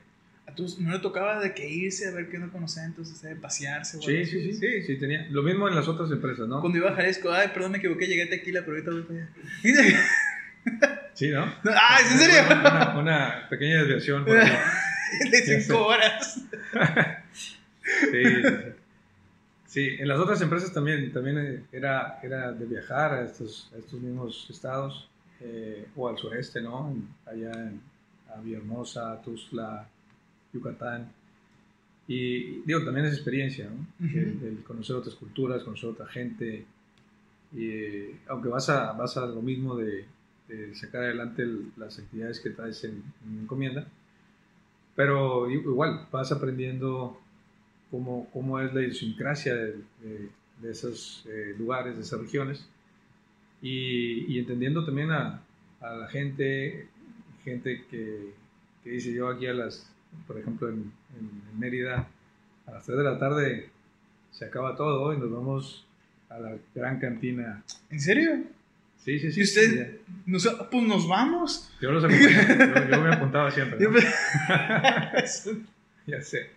[0.47, 3.19] ¿A tú no le tocaba de que irse a ver qué no con los centros,
[3.21, 3.97] de pasearse?
[3.99, 5.27] sí, sí, sí, sí, sí, tenía.
[5.31, 6.61] Lo mismo en las otras empresas, ¿no?
[6.61, 9.19] Cuando iba a Jalisco, ay, perdón, me equivoqué, llegué a Tequila, pero ahorita voy para
[9.19, 10.05] allá.
[11.15, 11.45] Sí, ¿no?
[11.65, 12.35] Ah, ¿es en serio?
[12.45, 14.25] Una, una pequeña desviación.
[14.25, 14.37] Por
[15.31, 16.43] de cinco horas.
[18.11, 18.23] sí,
[19.65, 23.99] sí, en las otras empresas también, también era, era de viajar a estos, a estos
[23.99, 26.95] mismos estados eh, o al sureste, ¿no?
[27.25, 27.81] Allá en
[28.35, 29.87] a Villahermosa, Tuzla,
[30.53, 31.11] Yucatán.
[32.07, 34.07] Y digo, también es experiencia, ¿no?
[34.07, 36.65] el, conocer otras culturas, conocer otra gente.
[37.53, 40.05] Y, aunque vas a, vas a lo mismo de,
[40.73, 41.47] sacar adelante
[41.77, 43.87] las actividades que traes en, en encomienda,
[44.95, 47.19] pero igual, vas aprendiendo
[47.89, 49.83] cómo, cómo es la idiosincrasia de,
[50.61, 52.67] de, esos eh, lugares, de esas regiones,
[53.61, 55.41] y, y entendiendo también a,
[55.81, 56.87] a, la gente,
[57.43, 58.33] gente que,
[58.83, 59.91] que, dice yo aquí a las,
[60.27, 62.07] por ejemplo en, en, Mérida,
[62.67, 63.69] a las 3 de la tarde
[64.31, 65.85] se acaba todo y nos vamos
[66.29, 67.63] a la gran cantina.
[67.89, 68.43] ¿En serio?
[69.03, 69.39] Sí, sí, sí.
[69.39, 69.97] ¿Y usted?
[70.25, 71.71] Nos, pues nos vamos.
[71.81, 73.79] Yo los acompañaba, yo, me apuntaba siempre.
[76.07, 76.51] ya sé.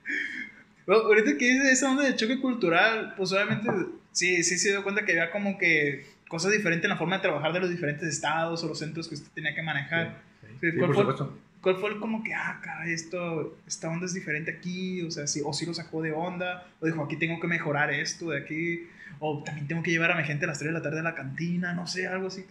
[0.86, 3.70] Bueno, ahorita que dice esa onda de choque cultural, pues obviamente
[4.12, 7.22] sí, sí se dio cuenta que había como que cosas diferentes en la forma de
[7.22, 10.20] trabajar de los diferentes estados o los centros que usted tenía que manejar.
[10.60, 11.38] Sí, ¿Cuál, por fue, supuesto.
[11.64, 15.00] ¿Cuál fue el como que, ah, caray, esto, esta onda es diferente aquí?
[15.00, 17.90] O sea, sí, o sí lo sacó de onda, o dijo, aquí tengo que mejorar
[17.90, 18.86] esto de aquí
[19.18, 21.02] o también tengo que llevar a mi gente a las 3 de la tarde a
[21.02, 22.44] la cantina, no sé, algo así.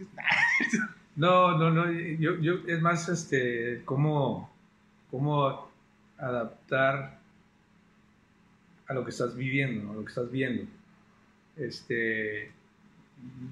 [1.16, 4.52] no, no, no, yo, yo es más este, cómo,
[5.12, 5.70] cómo
[6.18, 7.20] adaptar
[8.88, 10.64] a lo que estás viviendo, a lo que estás viendo.
[11.56, 12.52] Este,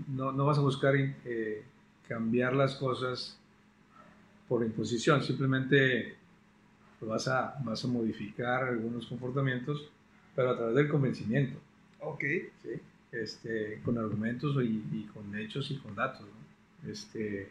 [0.07, 1.63] no, no vas a buscar eh,
[2.07, 3.37] cambiar las cosas
[4.51, 6.17] por imposición, simplemente
[6.99, 9.89] vas a, vas a modificar algunos comportamientos,
[10.35, 11.57] pero a través del convencimiento.
[12.01, 12.23] Ok.
[12.61, 12.69] ¿sí?
[13.13, 16.27] este, con argumentos y, con hechos y con datos,
[16.85, 17.47] este,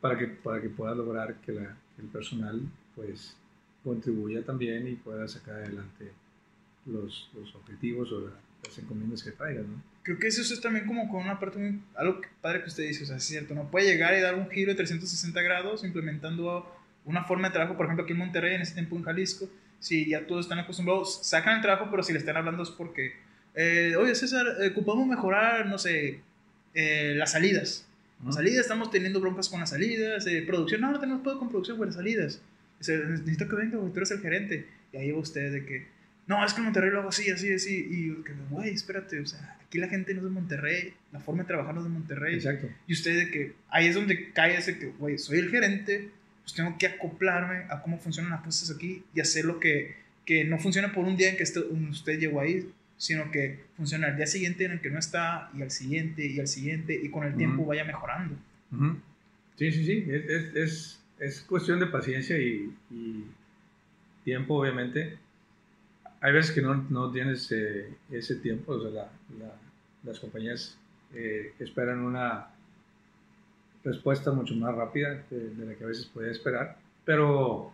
[0.00, 2.60] para, que, para que pueda lograr que, la, el personal
[2.96, 3.36] pues,
[3.84, 6.10] contribuya también y pueda sacar adelante
[6.86, 8.32] los, los objetivos o
[8.64, 9.70] las encomiendas que traigan.
[9.70, 9.93] ¿no?
[10.04, 13.02] Creo que eso es también como con una parte muy, algo padre que usted dice,
[13.02, 16.70] o sea, es cierto, no puede llegar y dar un giro de 360 grados implementando
[17.04, 19.48] una forma de trabajo, por ejemplo, aquí en Monterrey, en ese tiempo en Jalisco,
[19.80, 23.24] si ya todos están acostumbrados, sacan el trabajo, pero si le están hablando es porque
[23.54, 26.20] eh, oye César, eh, ocupamos mejorar, no sé,
[26.74, 27.86] eh, las salidas.
[28.24, 31.86] Las salidas, estamos teniendo broncas con las salidas, producción, no, no tenemos con producción, con
[31.86, 32.40] las salidas.
[32.78, 34.66] necesito que venga, tú eres el gerente.
[34.92, 35.86] Y ahí va usted de que,
[36.26, 37.86] no, es que en Monterrey lo hago así, así, así.
[37.90, 41.42] Y que, güey, espérate, o sea, aquí la gente no es de Monterrey, la forma
[41.42, 42.34] de trabajar no es de Monterrey.
[42.36, 42.68] Exacto.
[42.86, 46.10] Y usted de que, ahí es donde cae ese que, güey, soy el gerente,
[46.42, 50.44] pues tengo que acoplarme a cómo funcionan las cosas aquí y hacer lo que, que
[50.44, 54.28] no funciona por un día en que usted llegó ahí, sino que funciona al día
[54.28, 57.34] siguiente en el que no está y al siguiente y al siguiente y con el
[57.36, 58.36] tiempo vaya mejorando.
[59.56, 63.24] Sí, sí, sí, es, es, es, cuestión de paciencia y, y,
[64.22, 65.18] tiempo, obviamente.
[66.20, 69.10] Hay veces que no, no tienes eh, ese tiempo, o sea, la,
[70.04, 70.76] las compañías
[71.14, 72.48] eh, esperan una
[73.82, 77.72] respuesta mucho más rápida de, de la que a veces puede esperar, pero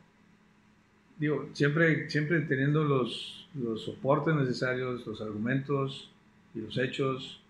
[1.20, 6.10] digo, siempre, siempre teniendo los, los soportes necesarios, los argumentos
[6.54, 7.40] y los hechos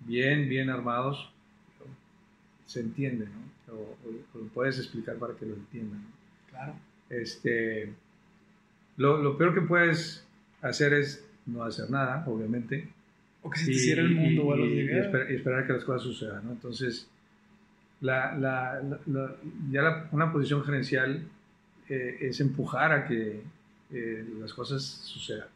[0.00, 1.30] bien, bien armados,
[2.66, 3.74] se entiende, ¿no?
[3.74, 3.96] O,
[4.34, 6.04] lo puedes explicar para que lo entiendan.
[6.50, 6.74] Claro.
[7.08, 7.92] Este,
[8.96, 10.24] lo, lo, peor que puedes
[10.60, 12.88] hacer es no hacer nada, obviamente.
[13.46, 16.02] O que se te cierre el mundo o algo y, y, esperar, que las cosas
[16.02, 16.52] sucedan, ¿no?
[16.52, 17.08] Entonces,
[18.00, 18.82] la, la,
[19.70, 21.22] ya una posición gerencial
[21.88, 23.40] eh, es empujar a que
[23.92, 25.48] eh, las cosas sucedan.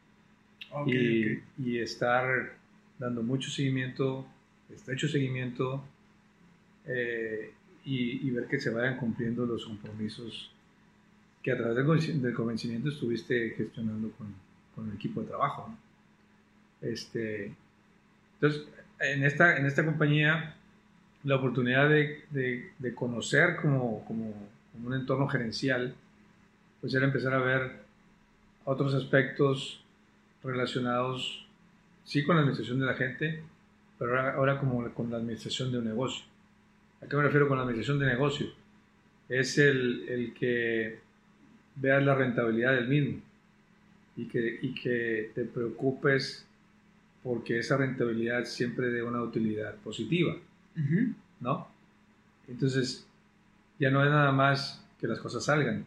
[0.86, 2.52] y, y, estar
[2.98, 4.24] dando mucho seguimiento,
[4.72, 5.82] estrecho seguimiento,
[6.86, 7.52] eh,
[7.84, 10.52] y, y, ver que se vayan cumpliendo los compromisos
[11.42, 11.76] que a través
[12.22, 14.32] del, convencimiento estuviste gestionando con,
[14.74, 15.74] con, el equipo de trabajo.
[16.80, 17.52] Este,
[18.40, 18.68] entonces,
[19.00, 20.54] en esta, en esta compañía,
[21.24, 24.32] la oportunidad de, de, de conocer como, como,
[24.72, 25.94] como un entorno gerencial,
[26.80, 27.80] pues era empezar a ver
[28.64, 29.84] otros aspectos
[30.42, 31.46] relacionados,
[32.04, 33.42] sí, con la administración de la gente,
[33.98, 36.24] pero ahora, ahora como con la administración de un negocio.
[37.02, 38.46] ¿A qué me refiero con la administración de negocio?
[39.28, 40.98] Es el, el que
[41.76, 43.20] veas la rentabilidad del mismo
[44.16, 46.46] y que, y que te preocupes
[47.22, 50.34] porque esa rentabilidad siempre dé una utilidad positiva.
[51.40, 51.68] ¿no?
[52.48, 53.06] Entonces,
[53.78, 55.84] ya no es nada más que las cosas salgan,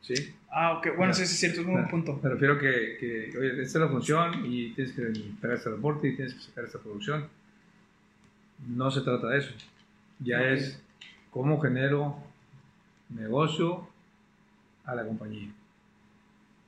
[0.00, 0.14] ¿sí?
[0.50, 0.88] Ah, ok.
[0.96, 1.14] Bueno, Ya.
[1.14, 2.20] sí, sí, es cierto, es un buen punto.
[2.22, 6.08] Me refiero que, que, oye, esta es la función y tienes que entregar este reporte
[6.08, 7.26] y tienes que sacar esta producción.
[8.68, 9.50] No se trata de eso.
[10.20, 10.80] Ya es
[11.30, 12.16] cómo genero
[13.10, 13.88] negocio
[14.84, 15.50] a la compañía.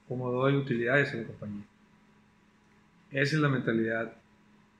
[0.08, 1.64] Cómo doy utilidades a la compañía.
[3.22, 4.12] Esa es la mentalidad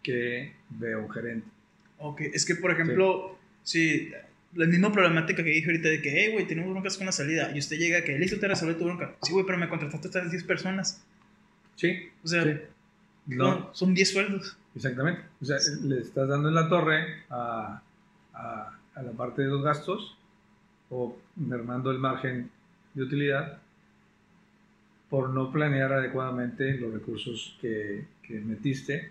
[0.02, 1.46] que veo un gerente.
[1.98, 4.10] Ok, es que por ejemplo, sí,
[4.54, 7.50] la misma problemática que dije ahorita de que, hey, güey, tenemos broncas con la salida
[7.54, 9.14] y usted llega que, listo, te resuelve tu bronca.
[9.22, 11.02] Sí, güey, pero me contrataste a estas 10 personas.
[11.76, 12.50] Sí, O sea, sí.
[13.26, 14.56] No, son- son 10 sueldos.
[14.74, 15.22] Exactamente.
[15.40, 17.82] O sea, le estás dando en la torre a,
[18.34, 20.16] a- a la parte de los gastos
[20.90, 22.50] o mermando el margen
[22.94, 23.58] de utilidad
[25.10, 29.10] por no planear adecuadamente los recursos que, que metiste,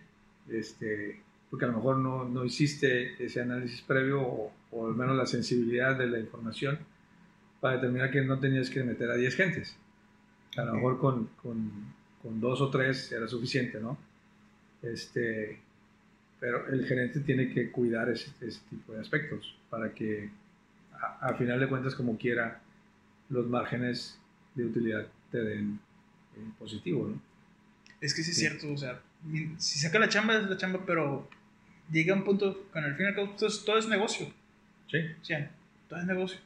[0.49, 5.15] este, porque a lo mejor no, no hiciste ese análisis previo o, o al menos
[5.15, 6.79] la sensibilidad de la información
[7.59, 9.75] para determinar que no tenías que meter a 10 gentes.
[10.57, 11.71] A lo mejor con, con,
[12.21, 13.97] con dos o tres era suficiente, ¿no?
[14.81, 15.59] Este,
[16.39, 20.29] pero el gerente tiene que cuidar ese, ese tipo de aspectos para que
[20.93, 22.61] a, a final de cuentas como quiera
[23.29, 24.19] los márgenes
[24.53, 25.79] de utilidad te den
[26.35, 27.34] eh, positivo, ¿no?
[28.01, 28.41] Es que sí es Sí.
[28.47, 28.99] cierto, o sea,
[29.57, 31.29] si saca la chamba, es la chamba, pero
[31.91, 34.31] llega un punto, con el fin y al cabo, todo es, todo es negocio.
[34.91, 34.97] Sí.
[35.21, 35.49] O sea,
[35.89, 36.39] todo es negocio.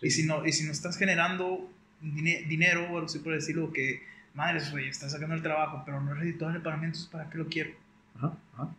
[0.00, 0.06] sí.
[0.06, 1.70] Y, si no, y si no estás generando
[2.02, 4.02] dine- dinero, o algo así por decirlo, que,
[4.34, 7.38] madre, güey, estás sacando el trabajo, pero no es redituable para mí, entonces, ¿para qué
[7.38, 7.70] lo quiero?
[8.16, 8.74] Ajá, ajá.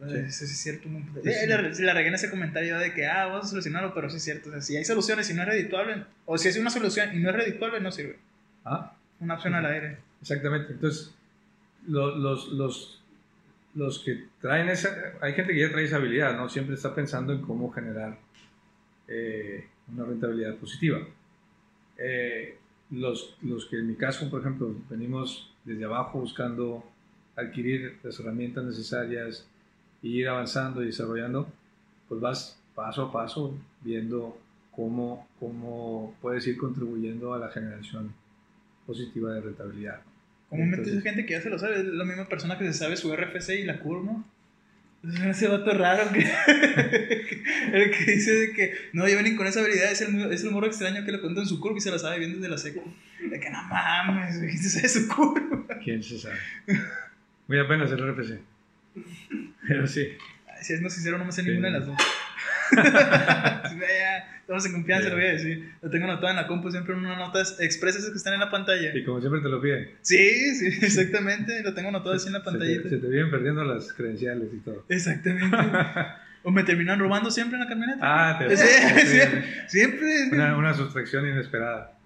[0.00, 0.88] Entonces, sí es cierto.
[0.88, 1.46] Sí, Eh.
[1.46, 4.24] La, la regué en ese comentario de que, ah, vamos a solucionarlo, pero sí es
[4.24, 4.48] cierto.
[4.48, 7.20] O sea, si hay soluciones y no es redituable, o si es una solución y
[7.20, 8.18] no es redituable, no sirve.
[8.64, 8.96] Ajá.
[9.20, 9.98] Una opción al aire.
[10.20, 10.72] Exactamente.
[10.72, 11.14] Entonces,
[11.86, 13.00] lo- los, los,
[13.74, 15.14] los que traen esa...
[15.20, 16.48] Hay gente que ya trae esa habilidad, ¿no?
[16.48, 18.18] Siempre está pensando en cómo generar
[19.08, 20.98] eh, una rentabilidad positiva.
[21.98, 22.58] Eh,
[22.90, 26.84] los, los que en mi caso, por ejemplo, venimos desde abajo buscando
[27.36, 29.46] adquirir las herramientas necesarias
[30.02, 31.48] e ir avanzando y desarrollando,
[32.08, 34.36] pues vas paso a paso viendo
[34.74, 38.12] cómo, cómo puedes ir contribuyendo a la generación
[38.86, 40.02] positiva de rentabilidad.
[40.52, 42.98] Comúnmente es gente que ya se lo sabe, es la misma persona que se sabe
[42.98, 44.28] su RFC y la CUR, ¿no?
[45.02, 46.20] Es ese vato raro que,
[47.72, 50.50] el que dice de que no, ya vienen con esa habilidad, es el, es el
[50.50, 52.58] morro extraño que le cuenta en su curva y se la sabe bien desde la
[52.58, 52.84] seco.
[53.30, 55.78] De que no mames, güey, se sabe su curva.
[55.82, 56.36] ¿Quién se sabe?
[57.48, 58.38] Muy apenas el RFC.
[59.66, 60.06] Pero sí.
[60.48, 61.48] Ay, Si es no sincero, no me sé Sí.
[61.48, 61.96] ninguna de las dos.
[64.52, 65.72] Estamos en confianza, lo voy a decir.
[65.80, 68.50] Lo tengo anotado en la compu, siempre en unas notas expresas que están en la
[68.50, 68.94] pantalla.
[68.94, 69.88] Y como siempre te lo piden.
[70.02, 72.88] Sí, sí, exactamente, lo tengo anotado así en la Se te, pantallita.
[72.90, 74.84] se te vienen perdiendo las credenciales y todo.
[74.90, 75.56] Exactamente.
[76.42, 78.00] o me terminan robando siempre en la camioneta.
[78.02, 78.66] Ah, te Sí,
[79.06, 79.18] sí,
[79.68, 80.28] siempre.
[80.32, 81.96] Una, una sustracción inesperada.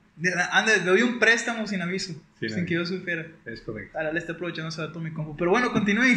[0.53, 3.27] Anda, le doy un préstamo sin aviso, Sin sin que yo supiera.
[3.45, 3.99] Es correcto.
[3.99, 5.37] Ahora le está aprovechando ese dato mi compu.
[5.37, 6.17] Pero bueno, continúe.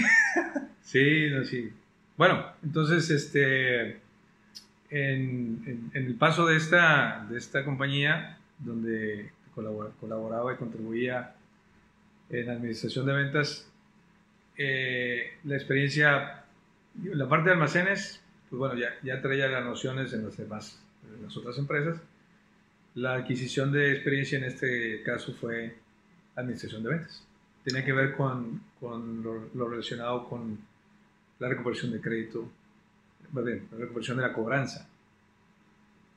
[0.83, 1.69] Sí, no, sí.
[2.17, 3.99] Bueno, entonces, este,
[4.89, 11.35] en, en- en el paso de esta, de esta compañía, donde colabora- colaboraba y contribuía
[12.29, 13.67] en la administración de ventas,
[14.57, 16.43] eh, la experiencia,
[17.03, 20.81] la parte de almacenes, pues bueno, ya, ya traía las nociones en las demás,
[21.15, 22.01] en las otras empresas.
[22.95, 25.75] La adquisición de experiencia en este caso fue
[26.35, 27.23] administración de ventas.
[27.63, 30.57] Tiene que ver con, con lo, lo relacionado con
[31.39, 32.49] la recuperación de crédito,
[33.33, 34.87] recuperación de la cobranza.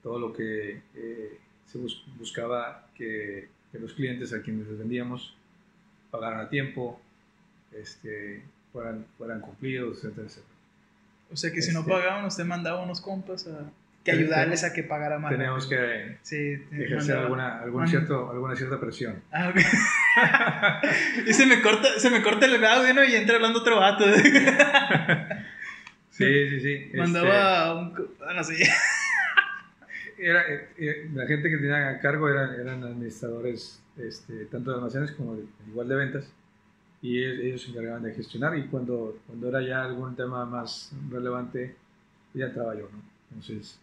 [0.03, 5.37] Todo lo que eh, se bus- buscaba que, que los clientes a quienes les vendíamos
[6.11, 7.01] pagaran a tiempo,
[7.73, 8.43] este,
[8.73, 10.49] fueran, fueran cumplidos, etcétera, etcétera.
[11.33, 13.71] O sea que si no Este- pagaban, usted mandaba unos compas a
[14.05, 15.31] que ayudarles a que pagara más.
[15.31, 19.23] Tenemos que Sí, te ejercer alguna, algún cierto, alguna cierta presión.
[19.31, 19.57] Ah, ok.
[21.29, 23.05] y se me corta, se me corta el audio, ¿no?
[23.05, 24.05] Y entra hablando otro vato.
[26.19, 26.73] Sí, sí, sí.
[26.75, 27.95] este, Mandaba un.
[27.95, 28.57] co- Ah, no sé.
[30.19, 34.77] era, eh, eh, la gente que tenía a cargo eran, eran administradores este, tanto de
[34.77, 36.31] almacenes como de- igual de ventas
[37.01, 40.93] y ellos, ellos se encargaban de gestionar y cuando, cuando era ya algún tema más
[41.11, 41.75] relevante
[42.35, 43.03] ya entraba yo, ¿no?
[43.31, 43.79] Entonces,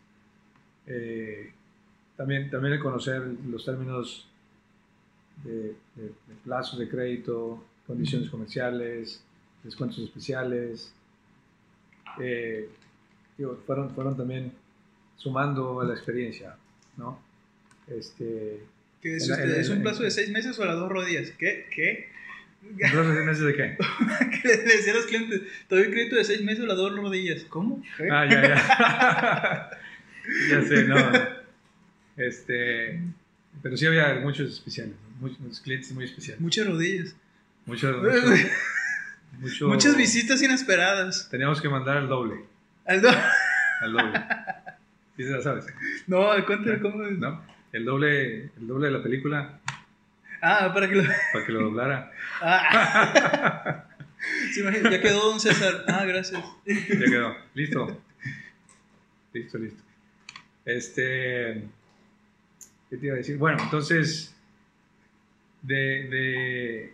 [0.88, 1.52] eh,
[2.16, 4.28] también, también el conocer los términos
[5.44, 9.22] de, de, de plazos de crédito, condiciones comerciales,
[9.64, 10.94] descuentos especiales,
[12.20, 12.70] eh,
[13.38, 14.52] digo, fueron, fueron también
[15.18, 16.56] sumando a la experiencia,
[16.98, 17.20] ¿no?
[17.88, 18.60] Este,
[19.02, 19.60] ¿Qué es, usted?
[19.60, 21.32] ¿Es un plazo de seis meses o a las dos rodillas?
[21.32, 21.68] ¿Qué?
[21.74, 22.10] ¿Qué?
[22.78, 23.78] ¿Entonces meses de qué?
[24.42, 26.96] que le decía a los clientes, te doy crédito de seis meses o las dos
[26.96, 27.44] rodillas.
[27.46, 27.82] ¿Cómo?
[27.98, 28.10] ¿Qué?
[28.12, 29.70] Ah, ya, ya.
[30.50, 30.98] ya sé, no.
[32.18, 33.00] Este,
[33.64, 36.42] pero sí había muchos especiales, muchos, muchos clientes muy especiales.
[36.42, 37.16] Muchas rodillas.
[37.66, 38.12] Mucho, mucho,
[39.40, 41.28] mucho- Muchas visitas inesperadas.
[41.30, 42.46] Teníamos que mandar el doble,
[42.86, 43.10] Al do-
[43.82, 44.20] al doble.
[45.18, 45.66] Sí, se la sabes,
[46.08, 47.18] No, cuéntame cómo es.
[47.18, 47.44] ¿no?
[47.72, 49.60] El doble, el doble de la película
[50.42, 51.04] Ah, para que lo.
[51.34, 52.12] para que lo doblara.
[52.42, 53.84] Ah.
[54.54, 55.84] Se imagina, ya quedó don César.
[55.88, 56.42] Ah, gracias.
[56.66, 57.36] Ya quedó.
[57.54, 58.02] Listo.
[59.34, 59.84] Listo, listo.
[60.66, 61.64] Este.
[62.90, 63.38] ¿Qué te iba a decir?
[63.38, 64.34] Bueno, entonces.
[65.62, 65.76] De.
[65.76, 66.94] de,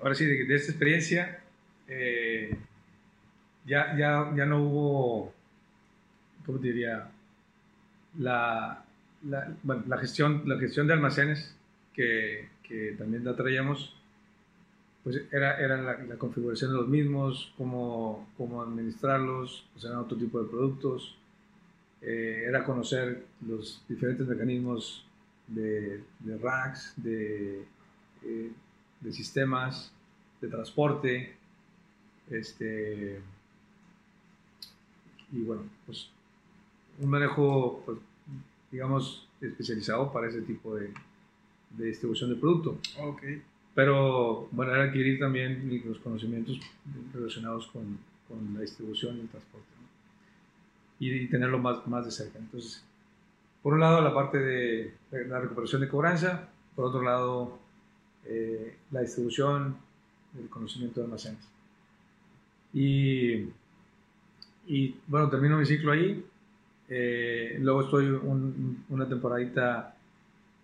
[0.00, 1.40] ahora sí, de, de esta experiencia.
[1.88, 2.56] eh,
[3.66, 5.34] ya, ya, ya no hubo.
[6.46, 7.10] ¿Cómo diría?
[8.18, 8.84] La,
[9.28, 11.54] la, bueno, la, gestión, la gestión de almacenes
[11.92, 13.94] que, que también la traíamos
[15.02, 20.42] pues era, era la, configuración de los mismos, cómo, cómo administrarlos, pues eran otro tipo
[20.42, 21.16] de productos,
[22.02, 25.06] eh, era conocer los diferentes mecanismos
[25.46, 27.64] de, de racks, de,
[28.24, 28.50] eh,
[29.00, 29.92] de sistemas,
[30.40, 31.36] de transporte,
[32.30, 33.20] este,
[35.32, 36.10] y bueno, pues
[36.98, 37.98] un manejo, pues,
[38.70, 40.92] digamos, especializado para ese tipo de,
[41.70, 42.78] de distribución de producto.
[42.98, 43.22] Ok.
[43.74, 46.60] Pero bueno, era adquirir también los conocimientos
[47.14, 47.98] relacionados con,
[48.28, 49.66] con la distribución y el transporte.
[49.80, 49.86] ¿no?
[50.98, 52.38] Y, y tenerlo más, más de cerca.
[52.38, 52.84] Entonces,
[53.62, 54.94] por un lado, la parte de
[55.28, 57.58] la recuperación de cobranza, por otro lado,
[58.24, 59.76] eh, la distribución
[60.32, 61.40] del conocimiento de almacenes.
[62.72, 63.48] Y,
[64.66, 66.24] y bueno, termino mi ciclo ahí.
[66.88, 69.96] Eh, luego estoy un- una temporadita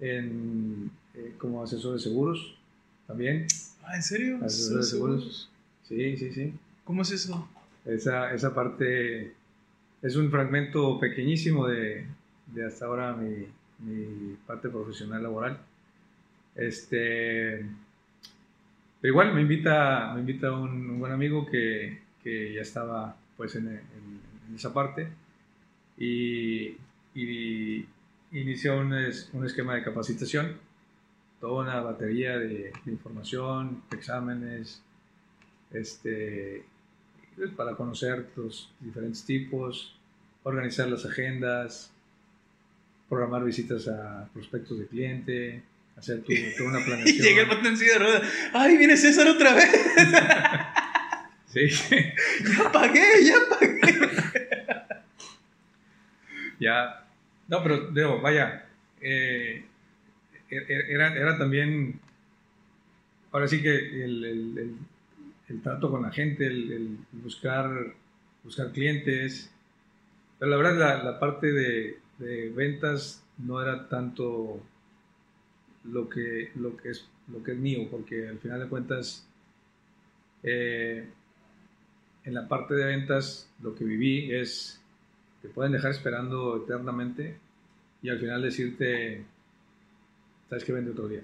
[0.01, 2.57] en, eh, como asesor de seguros
[3.07, 3.47] también.
[3.85, 4.39] Ah, ¿en serio?
[4.45, 5.51] Asesor de seguros.
[5.85, 6.53] Sí, sí, sí.
[6.85, 7.49] ¿Cómo es eso?
[7.85, 9.33] Esa, esa parte
[10.03, 12.05] es un fragmento pequeñísimo de,
[12.53, 13.47] de hasta ahora mi,
[13.79, 15.59] mi parte profesional laboral.
[16.57, 17.67] Este,
[19.01, 23.55] pero igual me invita, me invita un, un buen amigo que, que ya estaba pues
[23.57, 23.81] en,
[24.55, 25.09] esa parte.
[25.99, 26.77] Y,
[27.15, 27.87] y
[28.33, 30.57] inició un, es- un esquema de capacitación,
[31.41, 34.83] toda una batería de, de información, exámenes,
[35.73, 36.65] este,
[37.37, 39.97] pues, para conocer los diferentes tipos,
[40.45, 41.93] organizar las agendas,
[43.09, 45.63] programar visitas a prospectos de cliente,
[45.97, 47.19] hacer tu- toda una Y planeación.
[47.27, 48.23] llega el silla de ruedas.
[48.53, 49.71] ¡Ay, viene César otra vez!
[51.49, 51.69] Sí,
[52.59, 53.81] ¡Ya pagué, ya pagué!
[56.61, 57.07] ya.
[57.49, 58.67] No, pero digo, vaya,
[59.01, 59.65] eh,
[60.51, 61.99] er- er- era, era también,
[63.33, 63.75] ahora sí que
[64.05, 64.77] el, el- el-
[65.49, 67.95] el trato con la gente, el, el buscar,
[68.43, 69.51] buscar clientes,
[70.39, 74.61] pero la verdad la, la parte de, de ventas no era tanto
[75.91, 79.26] lo que, lo, que es, lo que es mío, porque al final de cuentas,
[80.43, 81.07] eh,
[82.24, 84.80] en la parte de ventas lo que viví es
[85.43, 87.37] te pueden dejar esperando eternamente
[88.03, 89.22] y al final decirte,
[90.49, 91.22] sabes que vende otro día.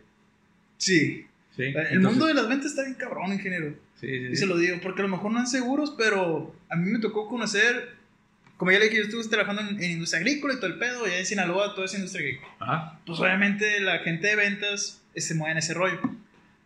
[0.77, 1.27] Sí.
[1.57, 1.65] ¿Sí?
[1.65, 3.75] El Entonces- mundo de las ventas está bien cabrón, ingeniero.
[3.97, 4.37] Sí, sí, Y sí.
[4.37, 7.29] se lo digo, porque a lo mejor no han seguros, pero a mí me tocó
[7.29, 7.91] conocer,
[8.63, 11.09] como ya le dije, yo estuve trabajando en, en industria agrícola y todo el pedo,
[11.09, 12.55] y en Sinaloa toda esa industria agrícola.
[12.61, 13.01] Ajá.
[13.05, 16.01] Pues obviamente la gente de ventas se mueve en ese rollo.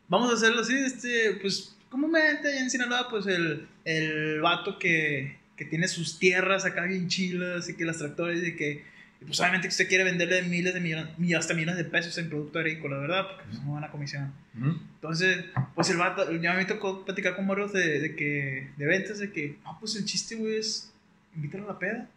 [0.06, 5.38] Vamos a hacerlo así, este, pues comúnmente allá en Sinaloa, pues el, el vato que,
[5.56, 8.84] que tiene sus tierras acá bien chilas y que las tractores y que,
[9.26, 12.58] pues obviamente que usted quiere venderle miles de millones, hasta millones de pesos en producto
[12.58, 13.26] agrícola, ¿verdad?
[13.26, 14.34] Porque pues, no van a comisión.
[14.54, 19.18] Entonces, pues el vato, ya me tocó platicar con morros de, de que, de ventas,
[19.18, 20.92] de que, ah, pues el chiste, güey, es
[21.36, 22.08] invítalo a la peda.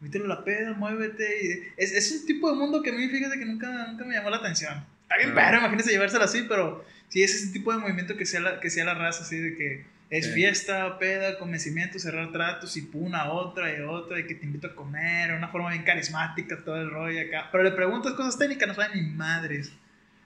[0.00, 1.24] Invítalo a la peda, muévete.
[1.44, 4.14] y- es, es un tipo de mundo que a mí, fíjate que nunca, nunca me
[4.14, 4.84] llamó la atención.
[5.02, 5.34] Está bien, Ah.
[5.34, 8.70] pero imagínese llevárselo así, pero sí es ese tipo de movimiento que sea la, que
[8.70, 10.32] sea la raza, así de que es Sí.
[10.32, 14.74] fiesta, peda, convencimiento, cerrar tratos y una otra y otra, y que te invito a
[14.74, 17.48] comer, una forma bien carismática, todo el rollo acá.
[17.52, 19.72] Pero le preguntas cosas técnicas, no saben ni madres.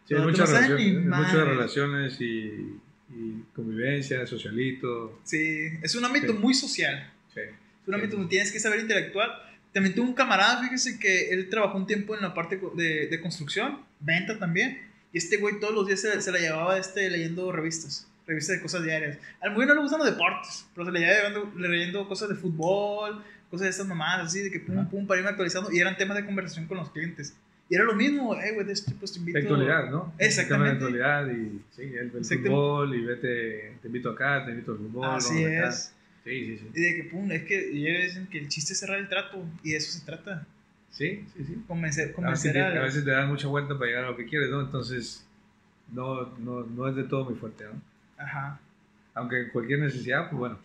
[0.07, 2.79] Sí, hay muchas no relaciones, ni hay muchas relaciones y,
[3.15, 5.19] y convivencia, socialito.
[5.25, 6.39] Sí, es un ámbito Sí.
[6.39, 7.11] muy social.
[7.35, 7.41] Sí.
[7.87, 8.27] Es ámbito Sí.
[8.29, 12.23] tienes que saber interactuar, También tuve un camarada, fíjese que él trabajó un tiempo en
[12.23, 14.79] la parte de, de construcción, venta también.
[15.13, 18.63] Y este güey todos los días se, se la llevaba este, leyendo revistas, revistas de
[18.63, 19.19] cosas diarias.
[19.41, 22.37] Al güey no le gustan los deportes, pero se le llevaba llevando- leyendo cosas de
[22.37, 23.21] fútbol,
[23.51, 25.73] cosas de estas mamadas, así, de que pum, pum, para irme actualizando.
[25.73, 27.35] Y eran temas de conversación con los clientes.
[27.69, 29.39] Y era lo mismo, eh, güey, de este, pues te invito.
[29.39, 30.13] De actualidad, ¿no?
[30.19, 30.85] Exactamente.
[30.85, 34.79] De actualidad y sí, el, el fútbol y vete, te invito acá, te invito al
[34.79, 35.05] fútbol.
[35.17, 35.94] Así vamos acá.
[36.25, 36.71] Sí, sí, sí.
[36.75, 39.45] Y de que, pum, es que ellos dicen que el chiste es cerrar el trato.
[39.63, 40.47] Y de eso se trata.
[40.91, 41.63] Sí, sí, sí.
[41.67, 44.27] Convencer, A veces, convencer a veces te dan mucha vuelta para llegar a lo que
[44.27, 44.61] quieres, ¿no?
[44.63, 45.27] Entonces,
[45.93, 47.81] no, no, no es de todo muy fuerte, ¿no?
[48.17, 48.61] Ajá.
[49.15, 50.59] Aunque cualquier necesidad, pues bueno.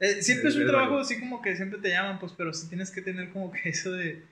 [0.00, 2.68] Eh, siempre es un Es trabajo así como que siempre te llaman, pues, pero sí
[2.68, 4.22] tienes que tener como que eso de,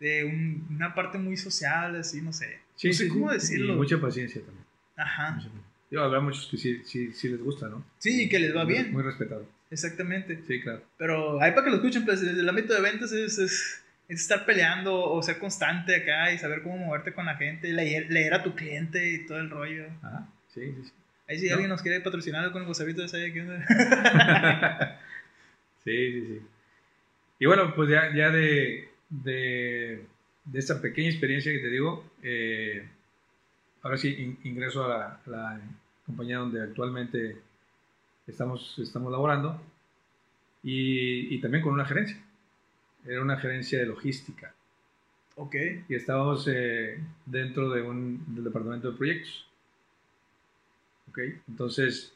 [0.00, 2.58] de un- una parte muy social, así, no sé.
[2.76, 3.34] Sí, no sé sí, cómo sí.
[3.34, 3.74] decirlo.
[3.74, 4.64] Y mucha paciencia también.
[4.96, 5.40] Ajá.
[5.90, 7.84] Yo, habrá muchos que sí, sí, sí les gusta, ¿no?
[7.98, 8.92] Sí, y que les va Muy- bien.
[8.92, 9.46] Muy respetado.
[9.70, 10.40] Exactamente.
[10.46, 10.82] Sí, claro.
[10.96, 14.20] Pero hay para que lo escuchen, pues, desde el ámbito de ventas es, es, es
[14.20, 18.34] estar peleando o ser constante acá y saber cómo moverte con la gente, leer, leer
[18.34, 19.86] a tu cliente y todo el rollo.
[20.02, 20.26] Ajá.
[20.54, 20.92] Sí, sí, sí.
[21.28, 21.52] Ahí si ¿No?
[21.54, 23.62] alguien nos quiere patrocinar con el gozavito de sabe qué onda.
[25.84, 26.42] sí, sí, sí.
[27.40, 30.04] Y bueno, pues ya, ya de, de,
[30.46, 32.88] de esta pequeña experiencia que te digo, eh,
[33.82, 35.60] ahora sí in- ingreso a la, a la
[36.06, 37.36] compañía donde actualmente
[38.28, 39.60] estamos, estamos laborando
[40.62, 42.22] y, y también con una gerencia.
[43.06, 44.54] Era una gerencia de logística
[45.38, 45.54] ok.
[45.88, 49.46] y estábamos eh, dentro de un, del departamento de proyectos.
[51.08, 51.18] ¿Ok?
[51.48, 52.12] Entonces,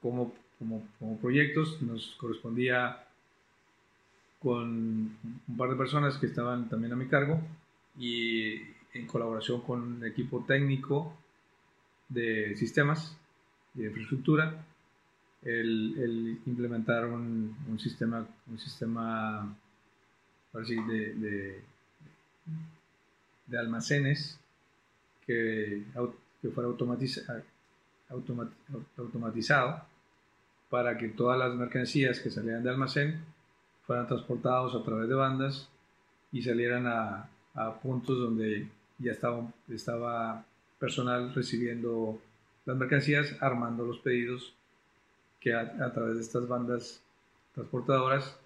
[0.00, 3.04] como, como, como proyectos, nos correspondía
[4.40, 5.16] con
[5.48, 7.40] un par de personas que estaban también a mi cargo
[7.98, 8.54] y
[8.92, 11.16] en colaboración con un equipo técnico
[12.08, 13.16] de sistemas
[13.74, 14.64] y de infraestructura,
[15.44, 19.54] el, implementar un, sistema, un sistema
[20.52, 21.62] ahora sí, de, de,
[23.46, 24.38] de almacenes
[25.26, 25.84] que,
[26.40, 27.42] que fuera automatiza-
[28.08, 28.50] automa-
[28.96, 29.82] automatizado
[30.70, 33.20] para que todas las mercancías que salieran de almacén
[33.86, 35.68] fueran transportados a través de bandas
[36.32, 38.66] y salieran a, a puntos donde
[38.98, 40.44] ya estaba, estaba
[40.78, 42.20] personal recibiendo
[42.64, 44.54] las mercancías, armando los pedidos
[45.44, 47.00] que a, a través de estas bandas
[47.54, 48.36] transportadoras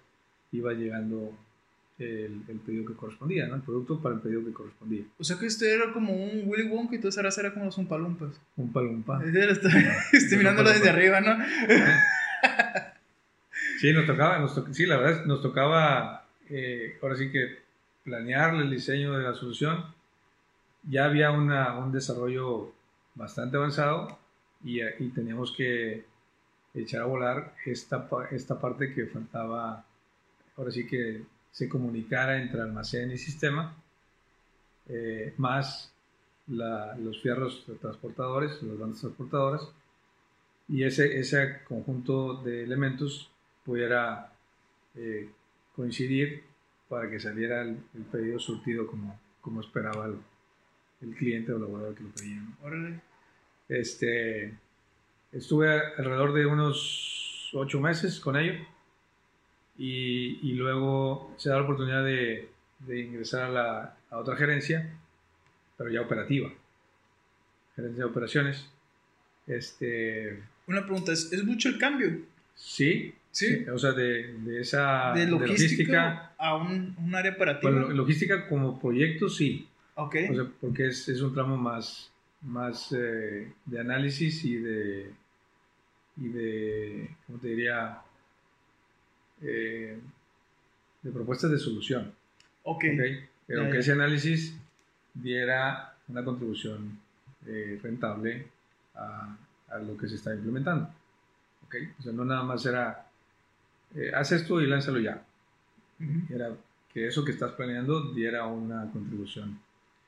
[0.51, 1.31] iba llegando
[1.97, 3.55] el, el pedido que correspondía, ¿no?
[3.55, 5.03] el producto para el pedido que correspondía.
[5.17, 7.65] O sea que usted era como un Willy Wonka y tú esa raza era como
[7.65, 8.39] los Umpalumpas.
[8.57, 9.21] Un palumpa.
[9.25, 9.71] Estoy,
[10.13, 11.37] estoy mirándolo desde arriba, ¿no?
[13.79, 17.59] Sí, nos tocaba, nos to- sí, la verdad, es- nos tocaba, eh, ahora sí que
[18.03, 19.85] planear el diseño de la solución.
[20.83, 22.71] Ya había una, un desarrollo
[23.15, 24.17] bastante avanzado
[24.63, 26.05] y, y teníamos que
[26.73, 29.85] echar a volar esta, esta parte que faltaba,
[30.57, 33.75] ahora sí que se comunicara entre almacén y sistema,
[34.87, 35.91] eh, más
[36.47, 39.69] la- los fierros transportadores, las bandas transportadoras,
[40.67, 43.29] y ese, ese conjunto de elementos
[43.65, 44.31] pudiera
[44.95, 45.29] eh,
[45.75, 46.43] coincidir
[46.87, 50.17] para que saliera el, el pedido surtido como, como esperaba el,
[51.01, 52.41] el cliente o el laborador que lo pedía.
[53.67, 54.53] Este,
[55.31, 58.53] estuve alrededor de unos ocho meses con ello
[59.77, 62.49] y, y luego se da la oportunidad de,
[62.79, 64.89] de ingresar a, la, a otra gerencia,
[65.77, 66.49] pero ya operativa,
[67.75, 68.69] gerencia de operaciones.
[69.47, 72.19] Este, Una pregunta, ¿es, es mucho el cambio?
[72.55, 73.63] sí, Sí.
[73.71, 77.71] o sea, de, de esa De de logística, a un, un área operativa.
[77.71, 80.15] bueno, logística como proyecto, sí, ok.
[80.31, 82.11] O sea, porque es, es un tramo más,
[82.41, 85.11] más eh, de análisis y de,
[86.17, 88.01] y de, ¿cómo te diría?
[89.41, 89.97] Eh,
[91.01, 92.13] de propuestas de solución.
[92.63, 92.83] ok.
[92.93, 93.29] ¿ok?
[93.47, 94.55] Pero que ese análisis
[95.13, 96.99] diera una contribución
[97.47, 98.45] eh, rentable
[98.93, 99.35] a,
[99.69, 100.87] a lo que se está implementando.
[101.65, 101.75] ¿ok?
[101.99, 103.07] O sea, no nada más era,
[104.13, 105.23] haz esto y lánzalo ya.
[106.29, 106.55] Era
[106.93, 109.59] que eso que estás planeando diera una contribución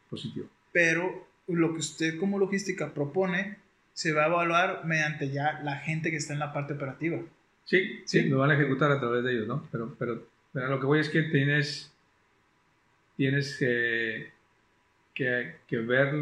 [0.10, 0.48] positiva.
[0.72, 3.58] Pero lo que usted como logística propone
[3.94, 7.20] se va a evaluar mediante ya la gente que está en la parte operativa.
[7.66, 8.22] Sí, Sí.
[8.24, 9.68] sí, lo van a ejecutar a través de ellos, ¿no?
[9.72, 10.24] Pero, pero,
[10.54, 11.92] pero lo que voy es que tienes,
[13.18, 14.32] tienes que,
[15.14, 16.14] que, que ver,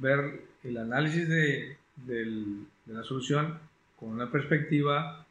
[0.00, 3.58] ver el análisis de, del- de la solución
[3.96, 5.26] con una perspectiva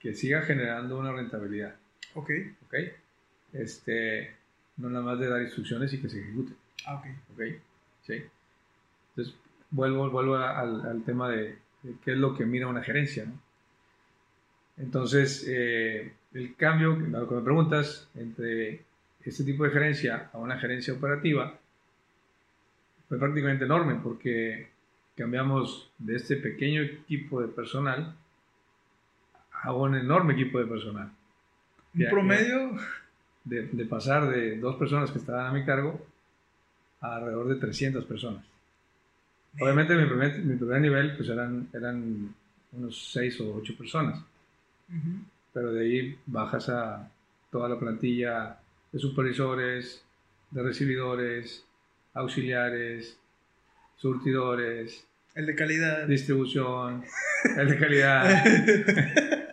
[0.00, 1.74] que siga generando una rentabilidad,
[2.14, 2.30] Ok.
[2.66, 2.74] ¿ok?
[3.52, 4.34] Este,
[4.78, 6.52] no nada más de dar instrucciones y que se ejecute.
[6.86, 7.06] Ah, ok.
[7.34, 7.42] ¿ok?
[8.06, 8.22] Sí.
[9.10, 9.34] Entonces,
[9.70, 13.24] vuelvo, vuelvo a- al, al tema de, de qué es lo que mira una gerencia,
[13.24, 13.32] ¿no?
[14.78, 18.82] Entonces, eh, el cambio, a lo que me preguntas, entre
[19.24, 21.54] este tipo de gerencia a una gerencia operativa
[23.08, 24.68] fue prácticamente enorme porque
[25.16, 28.16] cambiamos de este pequeño equipo de personal
[29.62, 31.10] a un enorme equipo de personal.
[31.94, 32.78] Un promedio
[33.44, 36.04] de, de, pasar de dos personas que estaban a mi cargo
[37.02, 38.44] a alrededor de 300 personas.
[39.60, 42.34] Obviamente mi primer, mi primer nivel pues eran, eran
[42.72, 44.18] unos 6 o 8 personas,
[45.52, 47.10] pero de ahí bajas a
[47.50, 48.56] toda la plantilla
[48.90, 50.02] de supervisores,
[50.50, 51.64] de recibidores,
[52.14, 53.18] auxiliares,
[53.96, 57.04] surtidores, el de calidad, distribución,
[57.56, 58.46] el de calidad,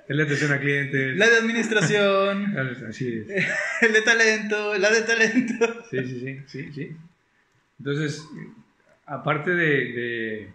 [0.07, 2.57] el de atención a clientes, la de administración,
[2.89, 3.45] así es.
[3.81, 5.83] el de talento, la de talento.
[5.89, 6.97] Sí, sí, sí, sí, sí.
[7.79, 8.27] Entonces,
[9.05, 10.53] aparte de,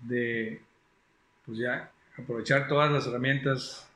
[0.00, 0.60] de,
[1.44, 3.88] pues ya aprovechar todas las herramientas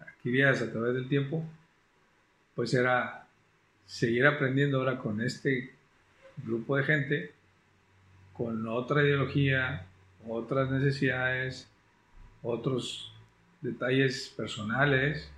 [0.00, 1.44] adquiridas a través del tiempo,
[2.54, 3.26] pues era
[3.86, 5.72] seguir aprendiendo ahora con este
[6.38, 7.32] grupo de gente,
[8.32, 9.86] con otra ideología,
[10.26, 11.68] otras necesidades,
[12.42, 13.12] otros
[13.60, 15.30] detalles personales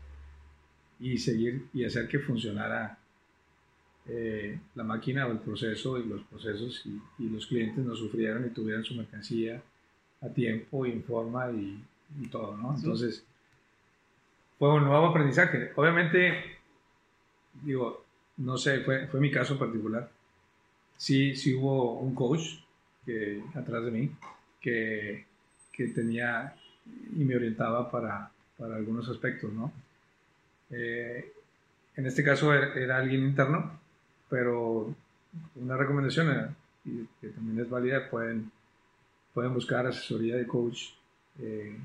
[1.00, 2.98] y seguir y hacer que funcionara
[4.08, 6.84] eh, la máquina o el proceso y los procesos
[7.18, 9.62] y, los clientes no sufrieran y tuvieran su mercancía
[10.20, 11.82] a tiempo y en forma y,
[12.30, 12.74] todo, ¿no?
[12.76, 13.24] Entonces,
[14.58, 15.72] fue un nuevo aprendizaje.
[15.76, 16.58] Obviamente,
[17.62, 18.04] digo,
[18.36, 20.10] no sé, fue, fue mi caso particular.
[20.96, 22.58] Sí, sí hubo un coach
[23.06, 24.10] que, atrás de mí
[24.60, 25.24] que,
[25.72, 26.54] que tenía
[27.16, 29.72] y me orientaba para, para algunos aspectos, ¿no?
[30.70, 31.32] Eh,
[31.96, 33.78] en este caso era, alguien interno,
[34.32, 34.96] pero
[35.56, 36.48] una recomendación, eh,
[36.86, 38.50] y que también es válida, pueden,
[39.34, 40.84] pueden buscar asesoría de coach
[41.38, 41.76] eh,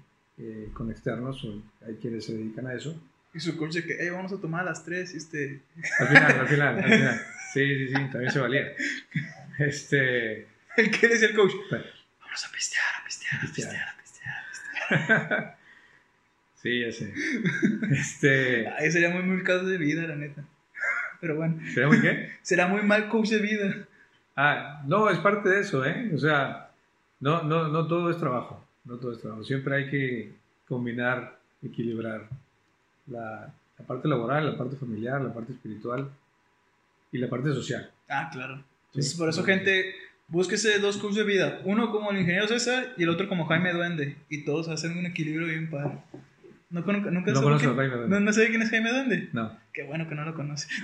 [0.73, 2.97] con externos, o hay quienes se dedican a eso,
[3.33, 5.61] y su coach de que, hey, vamos a tomar a las 3 y este...
[5.99, 7.21] Al final, al final, al final.
[7.53, 8.65] Sí, sí, sí, también se valía.
[9.59, 10.47] Este...
[10.77, 11.51] ¿El qué decía el coach?
[11.69, 15.57] vamos a pistear, a pistear, a pistear, a pistear, a pistear.
[16.63, 17.13] sí, ya sé.
[17.91, 18.69] Este...
[18.69, 20.45] Ahí sería muy mal coach de vida, la neta.
[21.19, 21.59] Pero bueno.
[21.73, 22.29] ¿Sería muy qué?
[22.41, 23.87] Será muy mal coach de vida.
[24.35, 26.11] Ah, no, es parte de eso, ¿eh?
[26.13, 26.69] O sea,
[27.19, 28.63] no, no, no todo es trabajo.
[28.85, 29.43] No todo es trabajo.
[29.43, 30.33] Siempre hay que
[30.67, 32.27] combinar, equilibrar
[33.07, 33.53] la,
[33.85, 36.09] parte laboral, la parte familiar, la parte espiritual
[37.11, 37.91] y la parte social.
[38.09, 38.63] Ah, claro.
[38.87, 39.93] Entonces, por eso, gente,
[40.27, 41.61] búsquese dos cursos de vida.
[41.65, 44.17] Uno como el ingeniero César y el otro como Jaime Duende.
[44.29, 45.99] Y todos hacen un equilibrio bien padre.
[46.69, 48.19] ¿No, nunca no conozco a Jaime Duende.
[48.19, 49.29] ¿No, ¿No quién es Jaime Duende?
[49.31, 49.57] No.
[49.73, 50.67] Qué bueno que no lo conoce.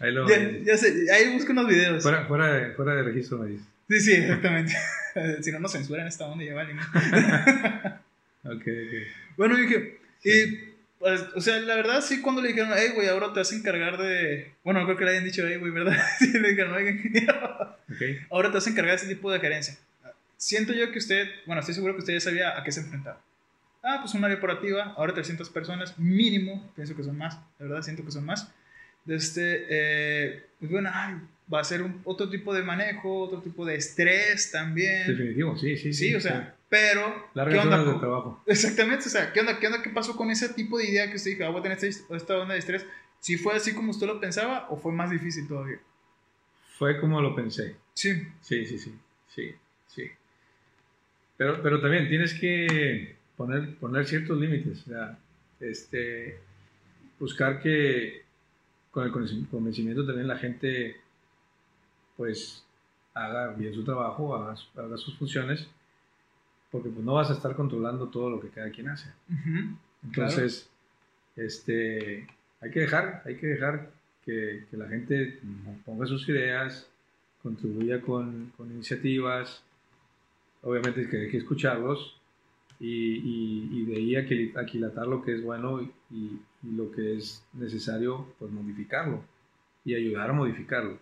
[0.00, 0.28] ahí lo...
[0.64, 2.02] Ya, sé, ahí busco unos videos.
[2.02, 3.64] Fuera, fuera, de, fuera de registro, me dice.
[3.88, 4.74] Sí, sí, exactamente.
[5.40, 6.72] si no nos censuran esta onda, ya vale.
[8.44, 8.66] ok, ok.
[9.36, 13.32] Bueno, dije, y, pues, o sea, la verdad, sí, cuando le dijeron, hey, güey, ahora
[13.32, 14.52] te vas a encargar de.
[14.64, 15.96] Bueno, no creo que le hayan dicho, hey, güey, ¿verdad?
[16.18, 16.98] sí, le dijeron, oigan,
[17.94, 18.18] okay.
[18.30, 19.76] ahora te vas a encargar de ese tipo de gerencia.
[20.36, 23.20] Siento yo que usted, bueno, estoy seguro que usted ya sabía a qué se enfrentaba.
[23.82, 27.82] Ah, pues una área operativa, ahora 300 personas, mínimo, pienso que son más, la verdad,
[27.82, 28.52] siento que son más.
[29.04, 31.14] De este, eh, pues bueno, ay,
[31.52, 35.06] va a ser un, otro tipo de manejo, otro tipo de estrés también.
[35.06, 35.92] Definitivo, sí, sí.
[35.92, 37.30] Sí, o sea, pero...
[37.34, 38.42] Largas ¿qué onda de trabajo.
[38.46, 39.82] Exactamente, o sea, ¿qué onda, ¿qué onda?
[39.82, 42.16] ¿Qué pasó con ese tipo de idea que usted dijo, ah, voy a tener esta,
[42.16, 42.84] esta onda de estrés?
[43.20, 45.78] ¿Si fue así como usted lo pensaba o fue más difícil todavía?
[46.76, 47.76] Fue como lo pensé.
[47.94, 48.14] Sí.
[48.40, 48.94] Sí, sí, sí, sí,
[49.28, 49.54] sí.
[51.36, 55.18] Pero, pero también tienes que poner, poner ciertos límites, o sea,
[55.60, 56.38] este,
[57.18, 58.24] buscar que
[58.90, 60.96] con el convencimiento también la gente
[62.16, 62.64] pues
[63.12, 65.68] haga bien su trabajo, haga, haga sus funciones,
[66.70, 69.10] porque pues no vas a estar controlando todo lo que cada quien hace.
[70.02, 70.70] Entonces,
[71.36, 72.26] este,
[72.60, 73.90] hay que dejar, hay que dejar
[74.24, 75.40] que, que, la gente
[75.84, 76.88] ponga sus ideas,
[77.42, 79.62] contribuya con, con iniciativas,
[80.66, 82.16] obviamente que hay que escucharlos
[82.80, 88.26] y, y, y de ahí aquilatar lo que es bueno y, lo que es necesario,
[88.40, 89.22] pues modificarlo
[89.84, 90.98] y ayudar a modificarlo.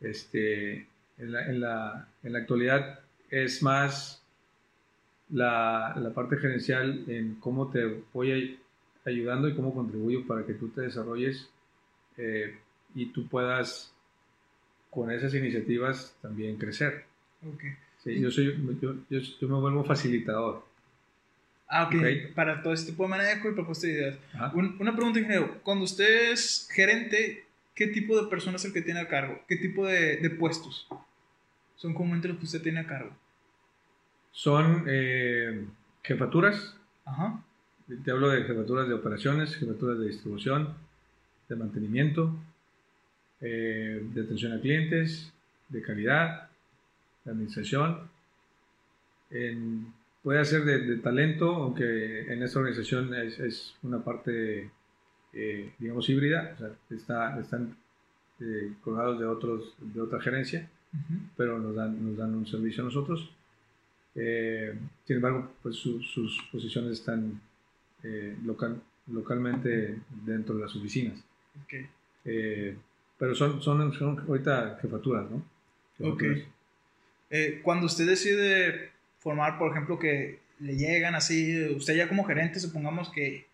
[0.00, 0.86] Este,
[1.18, 3.00] en, la, en, la, en la actualidad
[3.30, 4.22] es más
[5.30, 8.60] la, la, parte gerencial en cómo te voy
[9.04, 11.50] ayudando y cómo contribuyo para que tú te desarrolles
[12.16, 12.56] eh,
[12.94, 13.92] y tú puedas
[14.88, 17.06] con esas iniciativas también crecer.
[17.42, 17.72] Okay.
[18.04, 20.64] Sí, yo, soy, yo, yo, me vuelvo facilitador.
[21.68, 22.34] Ah, ok.
[22.34, 24.18] Para todo este tipo de manejo y propuesta de ideas.
[24.54, 25.60] una pregunta, ingeniero.
[25.62, 27.44] Cuando usted es gerente,
[27.74, 29.40] ¿qué tipo de personas es el que tiene a cargo?
[29.46, 30.88] ¿Qué tipo de, de puestos
[31.76, 33.16] son comúnmente los que usted tiene a cargo?
[34.32, 35.64] Son eh,
[36.02, 36.76] jefaturas.
[37.04, 37.42] Ajá.
[38.04, 40.74] te hablo de jefaturas de operaciones, jefaturas de distribución,
[41.48, 42.36] de mantenimiento,
[43.40, 45.32] eh, de atención a clientes,
[45.70, 46.49] de calidad,
[47.24, 48.08] de administración.
[50.22, 54.70] puede ser de, talento, aunque en esta organización es, una parte,
[55.32, 57.76] eh, digamos, híbrida, o sea, está, están
[58.40, 60.68] eh, colgados de, otros, de otra gerencia,
[61.36, 63.30] pero nos dan, nos dan un servicio a nosotros.
[64.14, 67.40] sin embargo, pues sus posiciones están
[68.44, 71.22] local, localmente dentro de las oficinas.
[71.64, 71.86] Okay.
[73.20, 75.44] Pero son, son, son ahorita jefaturas, ¿no?
[76.08, 76.24] Ok.
[77.30, 82.60] Eh, cuando usted decide formar, por ejemplo, que le llegan así, usted ya como gerente,
[82.60, 83.46] supongamos que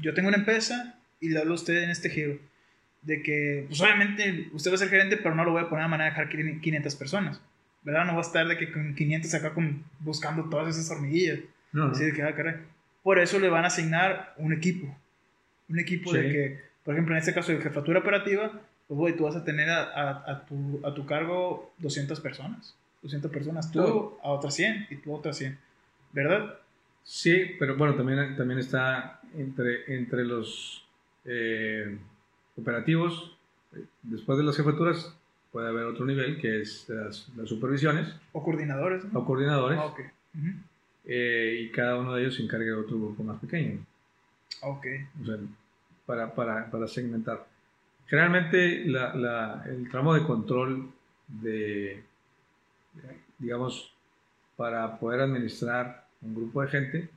[0.00, 2.38] yo tengo una empresa y le hablo a usted en este giro,
[3.02, 5.88] de que, pues obviamente usted va a ser gerente, pero no lo voy a poner
[5.90, 7.40] de dejar 500 personas,
[7.82, 8.04] ¿verdad?
[8.06, 11.40] No va a estar de que con 500 acá con, buscando todas esas hormiguillas.
[11.72, 12.56] No, Así de que, ah, caray.
[13.02, 14.94] Por eso le van a asignar un equipo.
[15.68, 18.52] Un equipo de que, por ejemplo, en este caso de jefatura operativa,
[18.86, 22.76] pues, güey, tú vas a tener a, tu, a tu cargo 200 personas.
[23.02, 25.58] 200 personas, tú a otras 100 y tú a otras 100,
[26.12, 26.58] ¿verdad?
[27.04, 30.84] Sí, pero bueno, también, también está entre, entre los
[31.24, 31.98] eh,
[32.56, 33.36] operativos,
[34.02, 35.14] después de las jefaturas,
[35.50, 38.14] puede haber otro nivel que es las, supervisiones.
[38.32, 39.04] O coordinadores.
[39.12, 39.78] O coordinadores.
[39.80, 39.94] Ah,
[41.04, 43.84] eh, y cada uno de ellos se encarga de otro grupo más pequeño.
[44.62, 44.86] Ok.
[45.20, 45.36] O sea,
[46.06, 47.46] para, para, para segmentar.
[48.06, 50.90] Generalmente el tramo de control
[51.26, 52.02] de,
[53.38, 53.92] digamos,
[54.56, 57.10] para poder administrar un grupo de gente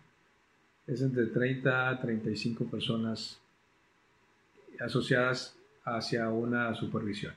[0.88, 3.40] es entre 30 a 35 personas
[4.80, 7.34] asociadas hacia una supervisión.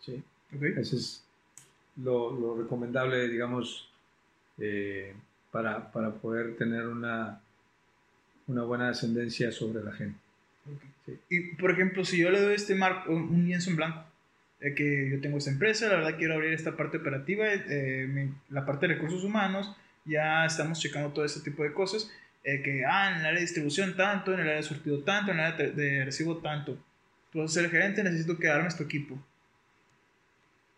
[0.00, 0.22] ¿Sí?
[0.76, 1.24] Ese es
[1.96, 3.90] lo, recomendable, digamos,
[4.58, 5.14] eh,
[5.50, 5.90] para,
[6.20, 7.40] poder tener una,
[8.46, 10.18] una buena ascendencia sobre la gente.
[11.30, 14.04] Y por ejemplo, si yo le doy este marco, un lienzo en blanco,
[14.58, 18.86] que yo tengo esta empresa, la verdad quiero abrir esta parte operativa, eh, la parte
[18.86, 22.10] de recursos humanos, ya estamos checando todo ese tipo de cosas,
[22.44, 25.32] eh, que, ah, en el área de distribución tanto, en el área de surtido tanto,
[25.32, 26.78] en el área de, recibo tanto.
[27.30, 29.22] Tú vas a ser el gerente, necesito que armes tu equipo.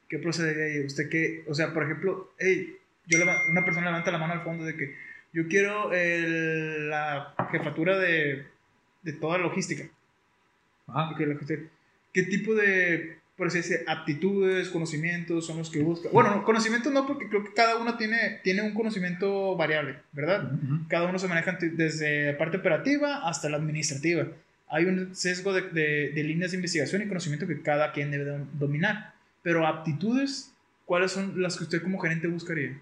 [0.08, 0.84] ¿Qué procede ahí?
[0.84, 2.76] Usted que, o sea, por ejemplo, hey,
[3.06, 3.18] yo
[3.50, 4.96] una persona levanta la mano al fondo de que
[5.32, 8.44] yo quiero la jefatura de
[9.02, 9.84] de toda la logística.
[12.12, 16.10] ¿Qué tipo de, por así aptitudes, conocimientos son los que busca?
[16.12, 20.52] Bueno, conocimientos no, porque creo que cada uno tiene, tiene un conocimiento variable, ¿verdad?
[20.88, 24.26] Cada uno se maneja desde la parte operativa hasta la administrativa.
[24.68, 25.62] Hay un sesgo de,
[26.10, 29.14] de, líneas de investigación y conocimiento que cada quien debe dominar.
[29.42, 30.52] Pero aptitudes,
[30.84, 32.78] ¿cuáles son las que usted como gerente buscaría?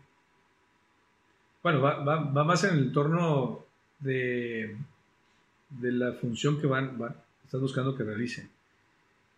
[1.62, 3.64] Bueno, va, va, va más en el entorno
[4.00, 4.76] de
[5.70, 6.98] de la función que van,
[7.44, 8.48] estás buscando que realicen.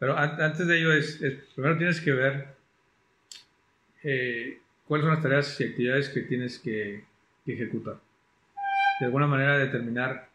[0.01, 1.19] Pero antes de ello es,
[1.55, 2.49] primero tienes que ver
[4.03, 7.05] eh, cuáles son las tareas y actividades que tienes que,
[7.47, 7.99] ejecutar.
[9.01, 10.29] De alguna manera determinar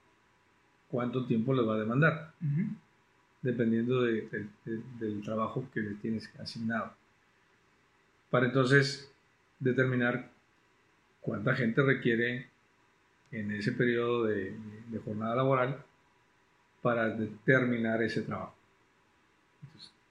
[0.90, 2.34] cuánto tiempo les va a demandar,
[3.42, 6.94] dependiendo del trabajo que le tienes asignado.
[8.30, 9.10] Para entonces
[9.60, 10.30] determinar
[11.22, 12.50] cuánta gente requiere
[13.32, 14.56] en ese periodo de,
[15.06, 15.84] jornada laboral
[16.82, 18.56] para determinar ese trabajo.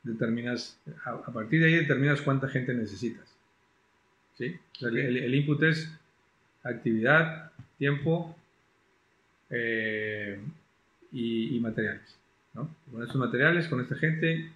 [0.04, 3.34] Determinas, a, partir de ahí determinas cuánta gente necesitas.
[4.36, 4.58] ¿sí?
[4.80, 5.90] el, input es
[6.62, 8.36] actividad, tiempo
[9.50, 10.40] eh,
[11.12, 12.16] y, materiales.
[12.52, 14.52] Con estos materiales, con esta gente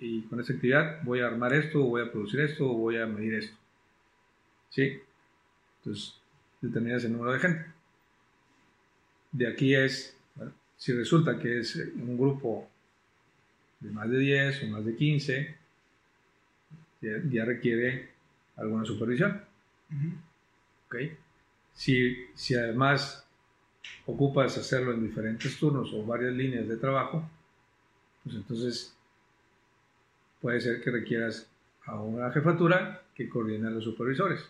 [0.00, 3.34] y con esta actividad voy a armar esto, voy a producir esto, voy a medir
[3.34, 3.56] esto.
[4.70, 5.00] ¿Sí?
[5.78, 6.14] Entonces,
[6.62, 7.74] determinas el número de gente
[9.34, 10.16] de aquí es,
[10.76, 12.70] si resulta que es un grupo
[13.84, 15.56] de más de 10 o más de 15,
[17.30, 18.08] ya, requiere
[18.56, 19.42] alguna supervisión.
[21.74, 23.26] Si, si además
[24.06, 27.28] ocupas hacerlo en diferentes turnos o varias líneas de trabajo,
[28.22, 28.96] pues entonces
[30.40, 31.46] puede ser que requieras
[31.84, 34.40] a una jefatura que coordine a los supervisores.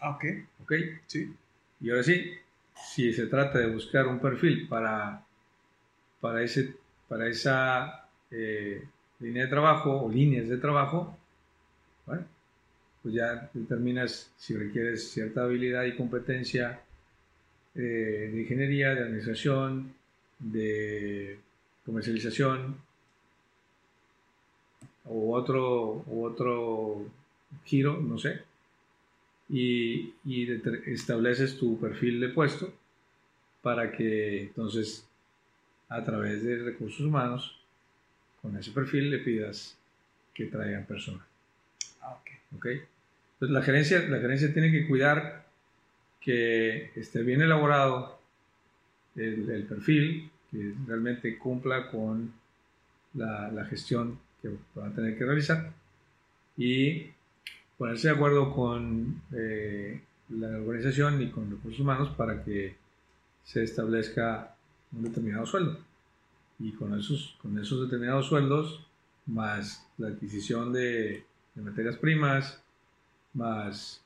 [0.00, 0.24] Ah, ok.
[0.62, 0.72] Ok.
[1.06, 1.34] Sí.
[1.80, 2.32] Y ahora sí,
[2.74, 5.24] si se trata de buscar un perfil para,
[6.20, 6.76] para, ese,
[7.08, 8.01] para esa
[8.32, 8.82] eh,
[9.20, 11.16] línea de trabajo o líneas de trabajo,
[13.02, 16.80] pues ya determinas si requieres cierta habilidad y competencia
[17.74, 19.92] eh, de ingeniería, de administración,
[20.38, 21.38] de
[21.84, 22.76] comercialización
[25.06, 27.04] o otro, u otro
[27.64, 28.42] giro, no sé
[29.52, 30.50] y, y
[30.86, 32.72] estableces tu perfil de puesto
[33.60, 35.06] para que entonces
[35.88, 37.61] a través de recursos humanos,
[38.42, 39.78] con ese perfil le pidas
[40.34, 41.24] que traigan personas.
[42.02, 42.56] Ah, ok.
[42.56, 42.66] ¿ok?
[42.66, 45.46] Entonces la gerencia, la gerencia tiene que cuidar
[46.20, 48.20] que esté bien elaborado
[49.16, 52.32] el, el perfil, que realmente cumpla con
[53.14, 55.72] la, la gestión que van a tener que realizar
[56.56, 57.06] y
[57.78, 62.74] ponerse de acuerdo con eh, la organización y con recursos humanos para que
[63.44, 64.54] se establezca
[64.92, 65.78] un determinado sueldo.
[66.62, 68.86] Y con esos, con esos determinados sueldos,
[69.26, 72.62] más la adquisición de, de materias primas,
[73.34, 74.00] más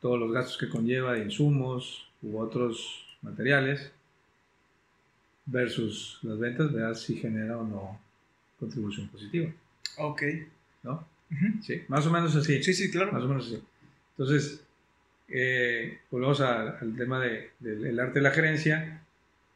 [0.00, 3.92] todos los gastos que conlleva de insumos u otros materiales,
[5.46, 8.00] versus las ventas, veas si genera o no
[8.58, 9.50] contribución positiva.
[9.98, 10.22] Ok.
[10.82, 11.04] ¿No?
[11.30, 11.62] Ujú.
[11.62, 12.62] Sí, más o menos así.
[12.62, 13.12] Sí, sí, claro.
[13.12, 13.62] Más o menos así.
[14.16, 14.62] Entonces,
[15.28, 19.02] eh, volvemos a- al tema de- del el arte de la gerencia.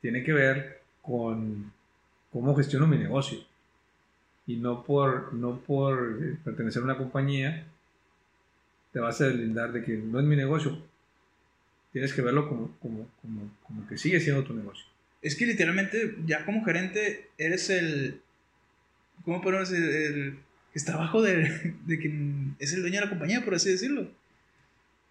[0.01, 1.72] Tiene que ver con
[2.35, 3.39] cómo gestiono mi negocio.
[4.47, 7.64] Y no por, no por eh, pertenecer a una compañía,
[8.93, 10.76] te vas a deslindar de que no es mi negocio.
[11.93, 14.85] Tienes que verlo como, como, como, como que sigue siendo tu negocio.
[15.22, 18.20] Es que literalmente, ya como gerente, eres el.
[19.24, 19.89] ¿Cómo podemos decir?
[19.89, 20.39] El
[20.72, 24.11] que está abajo de, de quien es el dueño de la compañía, por así decirlo.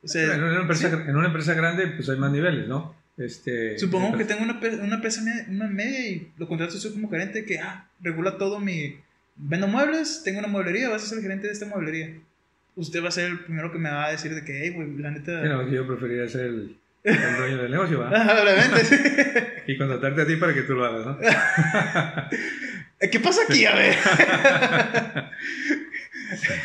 [0.04, 0.96] O sea, en, una empresa, sí.
[1.10, 2.94] en una empresa grande, pues hay más niveles, ¿no?
[3.18, 7.10] Este, Supongo que tengo una, una empresa me- una media y lo contrato yo como
[7.10, 8.98] gerente que ah, regula todo mi...
[9.36, 12.12] Vendo muebles, tengo una mueblería, vas a ser el gerente de esta mueblería.
[12.76, 14.98] Usted va a ser el primero que me va a decir de que, hey, güey,
[14.98, 15.42] la neta...
[15.44, 18.10] Sí, no, yo preferiría ser el, el dueño del negocio, ¿va?
[18.14, 18.96] Ah, Obviamente, sí.
[19.72, 21.18] Y contratarte a ti para que tú lo hagas, ¿no?
[23.12, 23.66] ¿Qué pasa aquí?
[23.66, 23.96] A ver.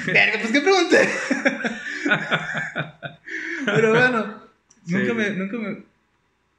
[0.06, 1.08] Verga, pues qué pregunté.
[3.64, 4.42] Pero bueno,
[4.86, 5.14] Sí, nunca sí.
[5.14, 5.76] me, nunca me,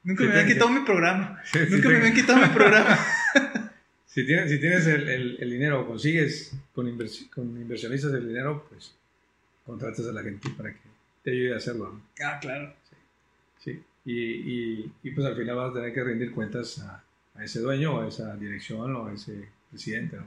[0.04, 1.41] nunca Sí, me habían quitado mi programa.
[1.52, 3.00] Sí, sí, Nunca me habían quitado mi programa.
[4.06, 8.28] Si tienes, si tienes el, el- el dinero o consigues con, inversi- con inversionistas el
[8.28, 8.91] dinero, pues
[9.66, 10.80] contratas a la gente para que
[11.24, 11.93] te ayude a hacerlo.
[11.93, 12.26] ¿no?
[12.26, 12.74] Ah, claro.
[13.64, 13.80] Sí.
[14.06, 17.04] Y, y, y, pues al final vas a tener que rendir cuentas a,
[17.36, 20.26] a ese dueño a esa dirección o a ese presidente, ¿no?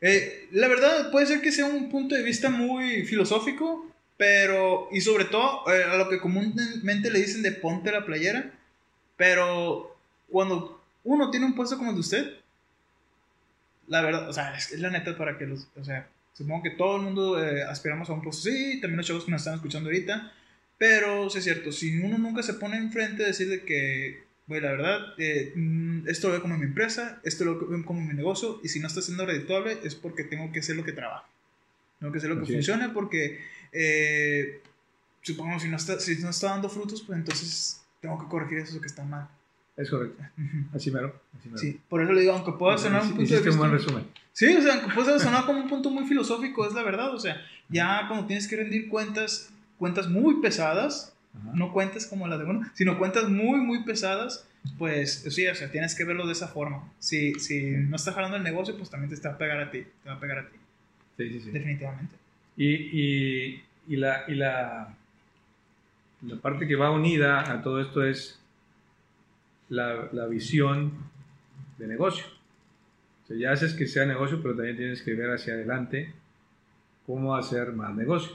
[0.00, 5.00] Eh, la verdad, puede ser que sea un punto de vista muy filosófico, pero, y
[5.00, 8.52] sobre todo, eh, a lo que comúnmente le dicen de ponte la playera,
[9.16, 9.96] pero
[10.28, 12.34] cuando uno tiene un puesto como el de usted,
[13.88, 16.70] la verdad, o sea, es, es la neta para que los, o sea, supongo que
[16.70, 19.54] todo el mundo eh, aspiramos a un puesto así, también los chavos que nos están
[19.54, 20.32] escuchando ahorita,
[20.78, 24.60] pero sí es cierto, si uno nunca se pone enfrente a decir de que, güey,
[24.60, 28.14] la verdad, eh, mm, esto lo veo como mi empresa, esto lo veo como mi
[28.14, 31.26] negocio, y si no está siendo redituable es porque tengo que hacer lo que trabajo.
[32.00, 33.40] Tengo que hacer lo que funcione porque,
[33.72, 34.60] eh,
[35.22, 38.78] supongo, si no, está, si no está dando frutos, pues entonces tengo que corregir eso
[38.80, 39.26] que está mal.
[39.76, 40.22] Es correcto.
[40.74, 41.20] Así mero.
[41.38, 41.58] Así mero.
[41.58, 43.58] Sí, por eso le digo, aunque pueda sonar un punto de Hiciste un vista...
[43.60, 44.04] buen resumen.
[44.32, 47.14] Sí, o sea, aunque pueda sonar como un punto muy filosófico, es la verdad.
[47.14, 47.40] O sea,
[47.70, 51.50] ya cuando tienes que rendir cuentas, cuentas muy pesadas, Ajá.
[51.54, 54.46] no cuentas como las de uno, sino cuentas muy, muy pesadas,
[54.78, 56.84] pues sí, o sea, tienes que verlo de esa forma.
[56.98, 59.84] Si, si no está jalando el negocio, pues también te está a pegar a ti,
[60.02, 60.56] te va a pegar a ti,
[61.16, 61.50] Sí, sí, sí.
[61.50, 62.14] definitivamente.
[62.56, 64.94] Y, y, y, la, y la,
[66.26, 68.38] la parte que va unida a todo esto es
[69.68, 70.92] la, la visión
[71.78, 72.24] de negocio.
[73.24, 76.12] O sea, ya haces que sea negocio, pero también tienes que ver hacia adelante
[77.06, 78.32] cómo hacer más negocio.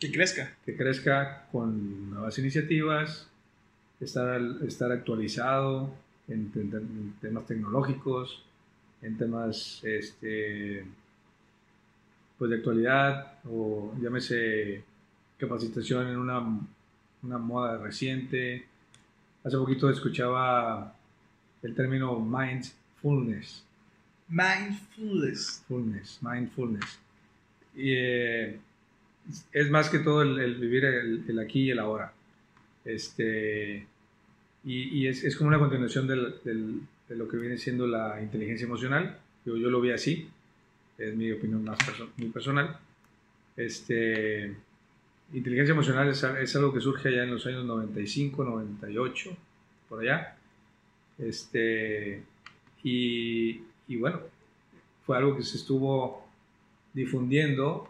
[0.00, 0.52] Que crezca.
[0.64, 3.28] Que crezca con nuevas iniciativas,
[4.00, 5.92] estar, estar actualizado
[6.28, 8.42] en, te- en temas tecnológicos,
[9.02, 10.84] en temas este,
[12.38, 14.82] pues de actualidad o llámese
[15.38, 16.40] capacitación en una,
[17.24, 18.66] una moda reciente.
[19.42, 20.94] Hace poquito escuchaba
[21.62, 23.64] el término mindfulness,
[24.28, 25.62] Mindfulness.
[25.68, 26.98] fullness, mindfulness.
[27.74, 28.58] Y eh,
[29.52, 32.12] es más que todo el, el vivir el, el aquí y el ahora.
[32.84, 33.86] Este,
[34.64, 38.20] y y es, es como una continuación del- del- de lo que viene siendo la
[38.22, 39.18] inteligencia emocional.
[39.44, 40.28] Yo, yo lo vi así,
[40.96, 42.78] es mi opinión más perso- muy personal.
[43.56, 44.56] Este,
[45.32, 49.36] inteligencia emocional es, algo que surge allá en los años 95, 98,
[49.88, 50.36] por allá.
[51.18, 52.22] Este,
[52.82, 53.62] y,
[53.98, 54.20] bueno,
[55.06, 56.26] fue algo que se estuvo
[56.92, 57.88] difundiendo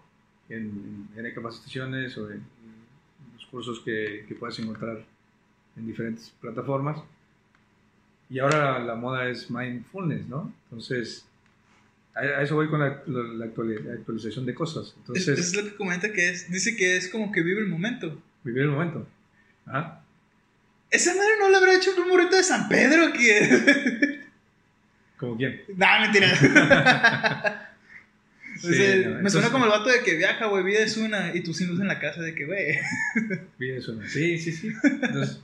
[0.49, 2.43] en, capacitaciones o en,
[3.35, 5.05] los cursos que, que puedes encontrar
[5.77, 7.03] en diferentes plataformas.
[8.31, 10.53] Y ahora la, la moda es mindfulness, ¿no?
[10.65, 11.27] Entonces,
[12.15, 14.89] a, eso voy con la, la- la actuali- la actualización de cosas.
[14.89, 17.67] Es, Entonces, es lo que comenta que es, dice que es como que vive el
[17.69, 18.21] momento.
[18.45, 19.07] vivir el momento.
[19.67, 20.01] Ajá.
[20.91, 24.21] Esa madre no le habrá hecho un burrito de San Pedro que.
[25.17, 25.61] ¿Como quién?
[25.77, 26.37] No, mentira.
[26.37, 26.47] Sí,
[28.57, 30.97] O sea, no, me entonces- suena como el vato de que viaja, güey, vida es
[30.97, 32.79] una, y tú sin luz en la casa de que, güey.
[33.59, 34.07] Bien, eso, ¿no?
[34.07, 34.71] Sí, sí, sí.
[34.85, 35.41] Entonces,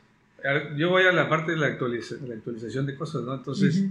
[0.76, 3.34] yo voy a la parte de la, actualiza- la actualización de cosas, ¿no?
[3.34, 3.82] Entonces.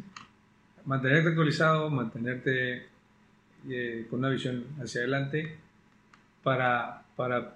[0.85, 2.87] Mantenerte actualizado, mantenerte
[3.69, 5.57] eh, con una visión hacia adelante
[6.43, 7.55] para, para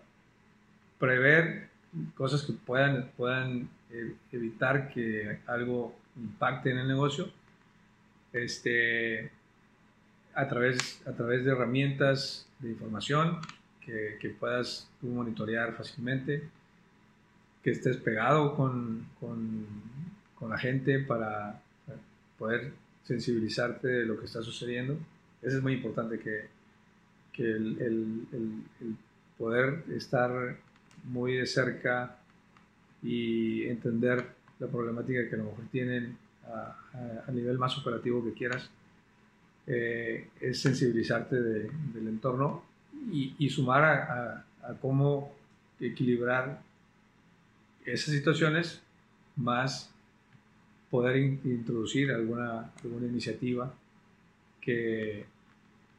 [1.00, 1.70] prever
[2.16, 7.30] cosas que puedan, puedan eh, evitar que algo impacte en el negocio.
[8.32, 9.32] Este,
[10.34, 13.40] a, través, a través de herramientas de información
[13.80, 16.44] que, que puedas tú monitorear fácilmente,
[17.64, 19.66] que estés pegado con, con,
[20.36, 21.62] con la gente para
[22.38, 22.74] poder
[23.04, 24.98] sensibilizarte de lo que está sucediendo.
[25.42, 26.46] Eso es muy importante que,
[27.32, 28.26] que el, el-
[29.38, 30.58] poder estar
[31.06, 32.18] muy de cerca
[33.02, 34.26] y entender
[34.60, 38.70] la problemática que a lo mejor tienen a, nivel más operativo que quieras,
[39.68, 42.64] eh, es sensibilizarte de- del entorno
[43.12, 45.34] y, y sumar a- a cómo
[45.80, 46.62] equilibrar
[47.86, 48.82] esas situaciones
[49.36, 49.90] más
[50.94, 53.74] poder in- introducir alguna, alguna iniciativa
[54.62, 55.26] que,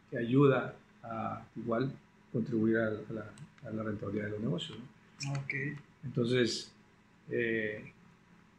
[0.08, 1.90] que ayuda a igual
[2.32, 3.24] contribuir a, a la,
[3.68, 4.78] a la rentabilidad de los negocios.
[5.26, 5.32] ¿no?
[5.32, 5.52] Ok.
[6.04, 6.70] Entonces,
[7.28, 7.90] eh,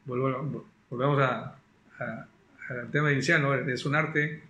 [0.06, 1.56] vuelvo- volvemos a-
[2.00, 2.28] a-
[2.70, 3.54] al tema inicial, ¿no?
[3.56, 4.42] Es un arte,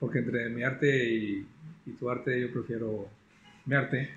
[0.00, 1.46] porque entre mi arte y,
[1.86, 3.08] y tu arte yo prefiero
[3.66, 4.10] mi arte.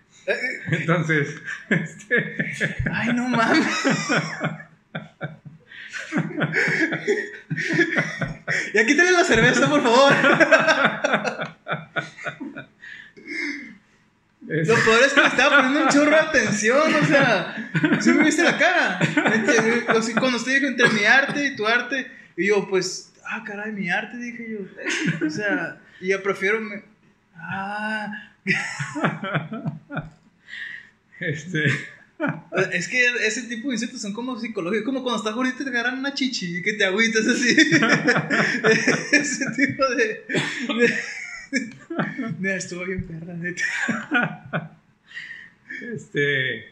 [0.72, 1.36] Entonces,
[1.70, 2.16] este,
[2.92, 3.68] Ay, no mames.
[8.74, 10.14] ya quítale la cerveza, por favor.
[14.50, 17.56] es- Lo peor es que me estaba poniendo un chorro de atención, o sea,
[18.02, 19.00] ¿sí me viste la cara?
[20.20, 24.18] Cuando dijo entre mi arte y tu arte, y yo, pues, ah, caray, mi arte,
[24.18, 24.60] dije yo.
[25.26, 26.60] O sea, y yo prefiero.
[26.60, 26.84] me-
[27.36, 28.12] Ah,
[31.20, 31.66] este,
[32.74, 35.70] es que ese tipo de insectos son como psicológicos, como cuando estás bonito y te
[35.72, 37.56] agarran una chichi y que te agüitas así.
[39.12, 40.24] ese tipo de.
[42.40, 44.72] de- estuvo bien perra, neta.
[45.94, 46.66] este,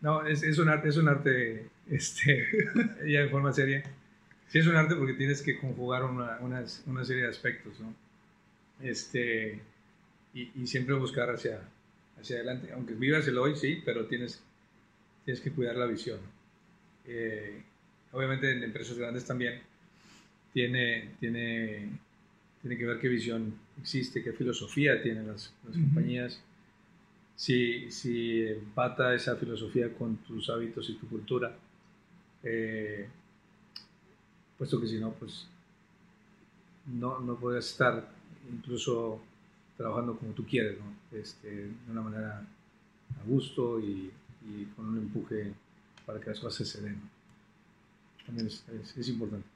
[0.00, 2.46] no, es, es un arte, es un arte, este,
[3.06, 3.82] ya de forma seria.
[4.48, 7.94] Sí es un arte porque tienes que conjugar una, unas- una serie de aspectos, ¿no?
[8.82, 9.60] Este,
[10.34, 11.60] y, y siempre buscar hacia,
[12.22, 12.72] hacia adelante.
[12.72, 14.42] Aunque vivas el hoy, sí, pero tienes,
[15.24, 16.18] tienes que cuidar la visión.
[17.06, 17.62] Eh,
[18.12, 19.60] obviamente en empresas grandes también
[20.52, 21.90] tiene, tiene,
[22.60, 26.40] tiene que ver qué visión existe, qué filosofía tienen las, las compañías.
[27.36, 31.56] Si, si empata esa filosofía con tus hábitos y tu cultura,
[32.44, 33.08] eh,
[34.56, 35.48] puesto que si no, pues
[36.86, 38.08] no, no puedes estar
[38.52, 39.20] incluso
[39.76, 41.18] trabajando como tú quieres, ¿no?
[41.18, 42.38] Este, de una manera
[43.20, 44.10] a gusto y,
[44.46, 45.52] y con un empuje
[46.06, 46.94] para que las cosas se den.
[46.94, 48.24] ¿no?
[48.26, 49.46] También es, es- es importante.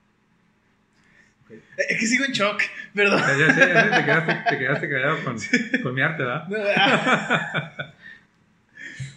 [1.44, 1.52] Ok.
[1.88, 2.60] Es que sigo en shock,
[2.94, 3.20] perdón.
[3.20, 5.36] Ya, ya sé, ya sé, te, quedaste, te quedaste callado con,
[5.82, 6.48] con mi arte, ¿verdad?
[6.48, 7.92] No, ah.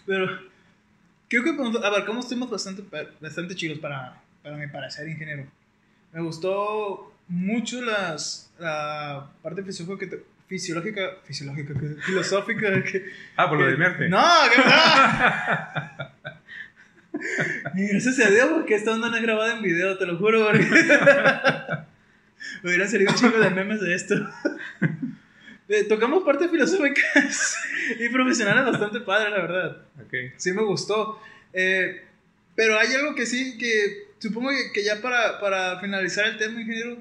[0.05, 0.27] Pero
[1.27, 1.49] creo que
[1.83, 2.83] abarcamos temas bastante,
[3.19, 5.45] bastante chidos para, para mi parecer, ingeniero.
[6.13, 11.73] Me gustó mucho las, la parte fisiológica, que- fisiológica, fisiológica,
[12.05, 12.83] filosófica.
[12.83, 13.05] Que,
[13.37, 14.09] Ah, por lo de mi arte.
[14.09, 14.65] No, que no.
[17.75, 20.45] Y Gracias a Dios porque esta onda no es grabada en video, te lo juro.
[20.47, 20.65] porque-
[22.63, 24.15] Me hubieran salido un chingo de memes de esto.
[25.71, 27.55] Eh, tocamos partes filosóficas
[27.99, 29.77] y profesionales bastante padre, la verdad.
[30.37, 31.21] Sí me gustó.
[31.53, 32.05] Eh,
[32.55, 36.59] pero hay algo que sí, que supongo que, que ya para, para finalizar el tema,
[36.59, 36.97] ingeniero,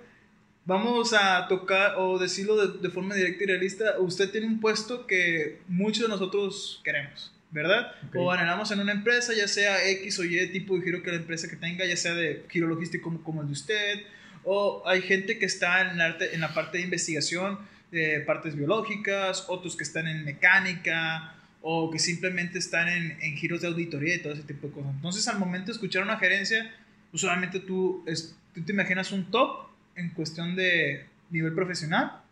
[0.68, 3.84] vamos a tocar o decirlo de, de forma directa y realista.
[3.98, 7.92] Usted tiene un puesto que muchos de nosotros queremos, ¿verdad?
[8.08, 8.16] Ok.
[8.16, 11.16] O anhelamos en una empresa, ya sea X o Y tipo de giro que la
[11.16, 14.00] empresa que tenga, ya sea de giro logístico como, como el de usted,
[14.44, 17.58] o hay gente que está en, el arte, en la parte de investigación
[17.90, 23.62] de partes biológicas, otros que están en mecánica, o que simplemente están en, en giros
[23.62, 24.90] de auditoría y todo ese tipo de cosas.
[24.94, 26.70] Entonces, al momento de escuchar una gerencia,
[27.12, 29.67] usualmente tú, es- tú te imaginas un top
[29.98, 32.22] en cuestión de nivel profesional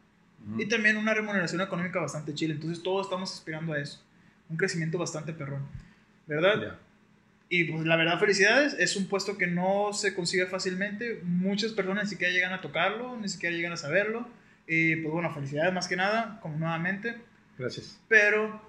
[0.59, 2.55] y también una remuneración económica bastante chile.
[2.55, 4.01] Entonces, todos estamos aspirando a eso.
[4.49, 5.67] Un crecimiento bastante perrón.
[6.27, 6.61] ¿Verdad?
[6.63, 6.79] Ya.
[7.49, 8.75] Y pues la verdad, felicidades.
[8.79, 11.21] Es un puesto que no se consigue fácilmente.
[11.25, 14.29] Muchas personas ni siquiera llegan a tocarlo, ni siquiera llegan a saberlo.
[14.69, 17.17] Y pues bueno, felicidades más que nada, como nuevamente.
[17.59, 18.01] Gracias.
[18.09, 18.63] Pero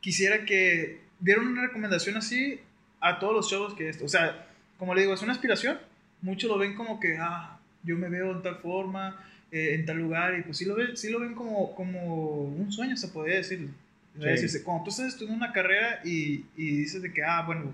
[0.00, 2.60] quisiera que dieran una recomendación así
[3.00, 4.46] a todos los chavos que esto, o sea,
[4.78, 5.78] como le digo, es una aspiración,
[6.22, 9.98] muchos lo ven como que, ah, yo me veo en tal forma, eh, en tal
[9.98, 13.36] lugar, y pues sí lo ven, sí lo ven como, como un sueño, se podría
[13.36, 13.68] decir.
[14.14, 17.72] decirse, cuando tú estás estudiando una carrera y, y, dices de que, ah, bueno,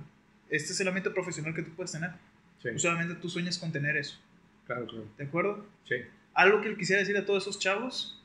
[0.48, 2.10] este es el ámbito profesional que tú puedes tener,
[2.62, 2.70] sí.
[2.70, 4.18] usualmente tú sueñas con tener eso.
[4.66, 5.06] Claro, claro.
[5.16, 5.66] ¿De acuerdo?
[5.88, 5.96] Sí.
[6.34, 8.22] ¿Algo que quisiera decir a todos esos chavos?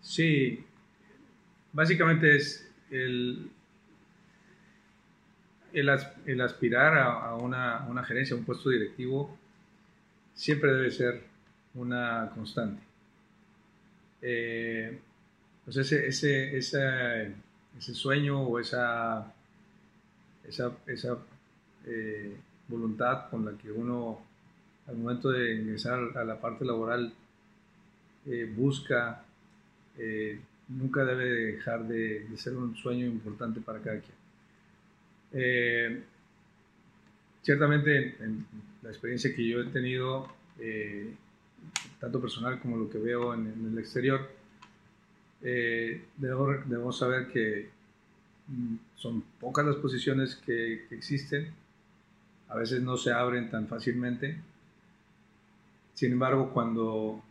[0.00, 0.64] Sí,
[1.72, 3.50] básicamente es el,
[5.72, 9.38] el, aspirar a, una, una, gerencia, a un puesto directivo,
[10.40, 11.22] siempre debe ser
[11.74, 12.82] una constante.
[14.22, 14.98] Eh,
[15.64, 19.34] pues ese, ese, ese, sueño o esa,
[20.48, 21.18] esa, esa
[21.86, 22.34] eh,
[22.68, 24.22] voluntad con la que uno
[24.86, 27.12] al momento de ingresar a la parte laboral
[28.26, 29.22] eh, busca,
[30.68, 34.16] nunca debe dejar de, ser un sueño importante para cada quien.
[35.32, 36.02] Eh,
[37.42, 38.46] ciertamente, en,
[38.82, 40.28] la experiencia que yo he tenido,
[40.58, 41.14] eh,
[41.98, 44.30] tanto personal como lo que veo en, el exterior,
[45.42, 47.68] eh, debemos, saber que
[48.48, 51.52] mm, son pocas las posiciones que, que, existen,
[52.48, 54.40] a veces no se abren tan fácilmente.
[55.94, 57.22] Sin embargo, cuando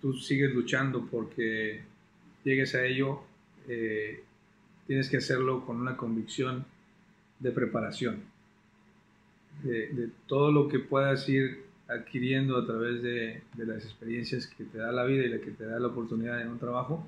[0.00, 1.82] tú sigues luchando porque
[2.44, 3.22] llegues a ello,
[4.86, 6.66] tienes que hacerlo con una convicción
[7.38, 8.22] de preparación,
[9.62, 14.92] de, todo lo que puedas ir adquiriendo a través de, las experiencias que te da
[14.92, 17.06] la vida y la que te da la oportunidad en un trabajo,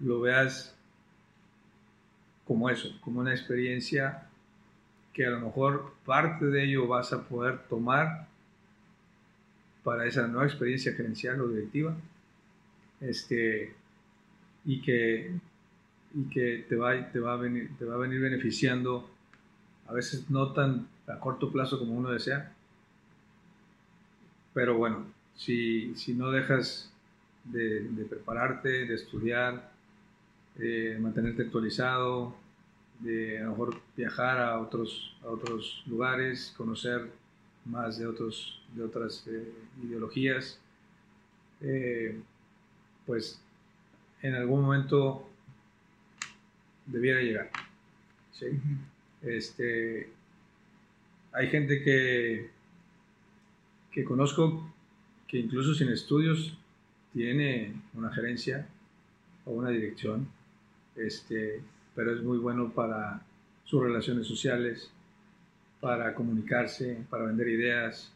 [0.00, 0.74] lo veas
[2.46, 4.26] como eso, como una experiencia
[5.12, 8.26] que a lo mejor parte de ello vas a poder tomar
[9.84, 11.94] para esa nueva experiencia gerencial o directiva,
[13.00, 13.74] este,
[14.64, 15.32] y que,
[16.14, 19.10] y que te, va, te, va a venir, te va a venir beneficiando
[19.88, 22.52] a veces no tan a corto plazo como uno desea.
[24.54, 25.06] Pero bueno,
[25.36, 26.92] si, si no dejas
[27.44, 29.70] de, prepararte, de estudiar,
[30.56, 32.36] de mantenerte actualizado,
[33.00, 37.10] de a lo mejor viajar a otros, a otros lugares, conocer
[37.64, 39.52] más de, otros, de otras eh,
[39.82, 40.60] ideologías,
[41.60, 42.20] eh,
[43.06, 43.40] pues
[44.20, 45.28] en algún momento
[46.86, 47.50] debiera llegar.
[48.32, 48.46] ¿sí?
[49.22, 50.10] Este,
[51.32, 52.50] hay gente que,
[53.90, 54.72] que conozco
[55.28, 56.56] que incluso sin estudios
[57.12, 58.66] tiene una gerencia
[59.44, 60.28] o una dirección,
[60.96, 61.60] este,
[61.94, 63.22] pero es muy bueno para
[63.64, 64.90] sus relaciones sociales,
[65.80, 68.12] para comunicarse, para vender ideas.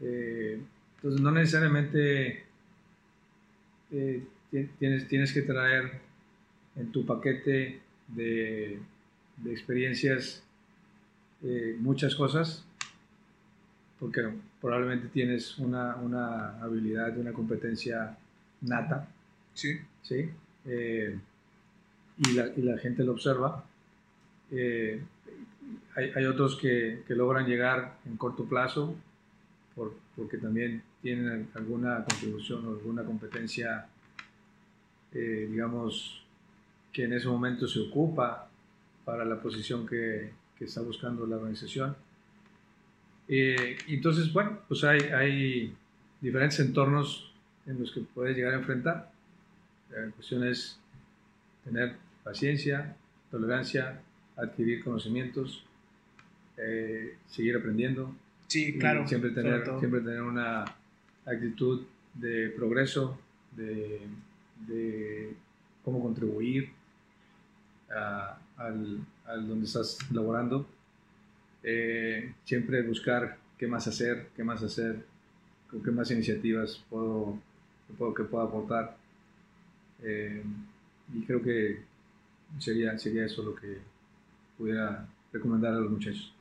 [0.00, 0.60] Eh,
[0.96, 2.44] entonces no necesariamente
[3.90, 4.22] eh,
[4.78, 6.00] tienes, tienes que traer
[6.76, 8.80] en tu paquete de
[9.36, 10.42] de experiencias
[11.44, 12.64] eh, muchas cosas,
[13.98, 14.22] porque
[14.60, 18.16] probablemente tienes una, una habilidad, una competencia
[18.60, 19.08] nata.
[19.52, 19.80] Sí.
[20.02, 20.30] ¿sí?
[20.66, 21.18] Eh,
[22.18, 23.64] y, la, y, la, gente lo observa.
[24.52, 25.02] Eh,
[25.96, 28.94] hay, hay, otros que, que, logran llegar en corto plazo
[29.74, 33.88] por, porque también tienen alguna contribución o alguna competencia,
[35.10, 36.24] digamos,
[36.92, 38.48] que en ese momento se ocupa
[39.04, 40.30] para la posición que,
[40.62, 41.96] que está buscando la organización.
[43.26, 45.74] Eh, entonces, bueno, pues hay, hay,
[46.20, 47.32] diferentes entornos
[47.66, 49.10] en los que puedes llegar a enfrentar.
[49.90, 50.78] La cuestión es
[51.64, 52.94] tener paciencia,
[53.28, 54.00] tolerancia,
[54.36, 55.64] adquirir conocimientos,
[56.56, 58.14] eh, seguir aprendiendo.
[58.46, 59.08] Sí, claro.
[59.08, 60.64] Siempre tener, siempre tener una
[61.26, 61.82] actitud
[62.14, 63.18] de progreso,
[63.56, 64.00] de,
[64.68, 65.34] de
[65.84, 66.70] cómo contribuir
[67.90, 70.66] a, al, donde estás laborando.
[71.62, 75.04] Eh, siempre buscar qué más hacer, qué más hacer,
[75.70, 77.38] con qué más iniciativas puedo,
[77.96, 78.96] puedo que pueda aportar.
[80.02, 80.42] Eh,
[81.14, 81.80] y creo que
[82.58, 83.78] sería, sería eso lo que
[84.58, 86.32] pudiera recomendar a los muchachos,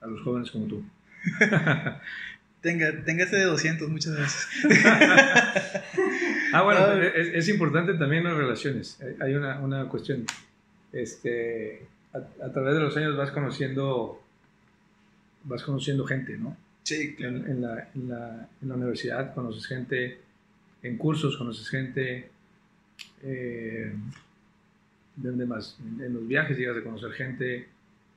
[0.00, 0.82] a los jóvenes como tú.
[2.60, 4.48] Tenga, ese de 200 muchas veces.
[6.52, 8.98] ah, bueno, es, es, importante también las relaciones.
[9.20, 10.26] Hay una, una cuestión
[10.92, 14.22] este, a, través de los años vas conociendo,
[15.44, 16.56] vas conociendo gente, ¿no?
[16.82, 20.20] Sí, En, la, en, la, en, la, universidad conoces gente,
[20.82, 22.30] en cursos conoces gente,
[23.22, 23.92] eh,
[25.16, 25.76] ¿de más?
[25.80, 27.68] En, los viajes llegas a conocer gente,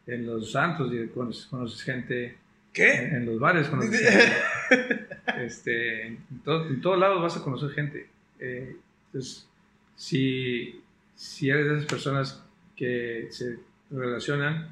[0.05, 2.37] en los santos conoces, conoces gente.
[2.71, 2.93] ¿Qué?
[2.93, 4.01] En, los bares conoces
[4.69, 5.07] gente.
[5.39, 8.07] este, en, todos lados vas a conocer gente.
[8.39, 8.75] Eh,
[9.07, 9.47] entonces,
[9.95, 10.81] si,
[11.15, 12.43] si eres de esas personas
[12.75, 13.59] que se
[13.91, 14.69] relacionan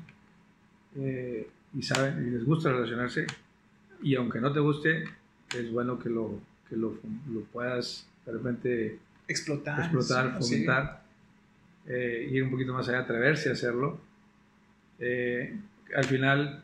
[0.96, 3.28] eh, y saben y les gusta relacionarse
[4.02, 5.06] y aunque no te guste,
[5.56, 6.40] es bueno que lo,
[6.70, 6.96] que lo,
[7.32, 9.80] lo puedas de repente Explotar.
[9.80, 11.02] explotar, sí, fomentar,
[11.86, 14.00] eh, ir un poquito más allá, atreverse a hacerlo.
[15.00, 15.58] Eh,
[15.94, 16.64] al final,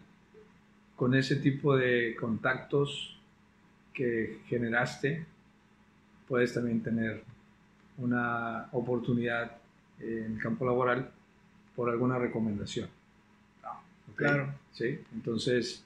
[0.96, 3.20] con ese tipo de contactos
[3.94, 5.26] que generaste,
[6.28, 7.24] puedes también tener
[7.98, 9.58] una oportunidad
[10.00, 11.12] en el campo laboral
[11.76, 12.90] por alguna recomendación.
[14.12, 14.18] ¿Ok?
[14.18, 14.54] Claro.
[14.74, 15.00] ¿Sí?
[15.14, 15.84] Entonces,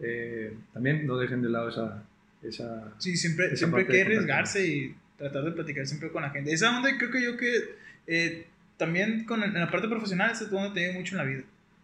[0.00, 2.02] eh, también no dejen de lado esa...
[2.42, 6.30] esa Sí, siempre, Esa siempre hay que arriesgarse y tratar de platicar siempre con la
[6.30, 6.52] gente.
[6.52, 7.76] Esa onda creo que yo que
[8.06, 8.46] eh,
[8.76, 11.42] también con, en la parte profesional es donde te ayuda mucho en la vida.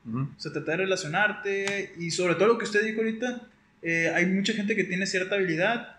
[0.09, 0.21] Ujú.
[0.21, 3.49] O sea, tratar de relacionarte y sobre todo lo que usted dijo ahorita,
[3.83, 5.96] eh, hay mucha gente que tiene cierta habilidad,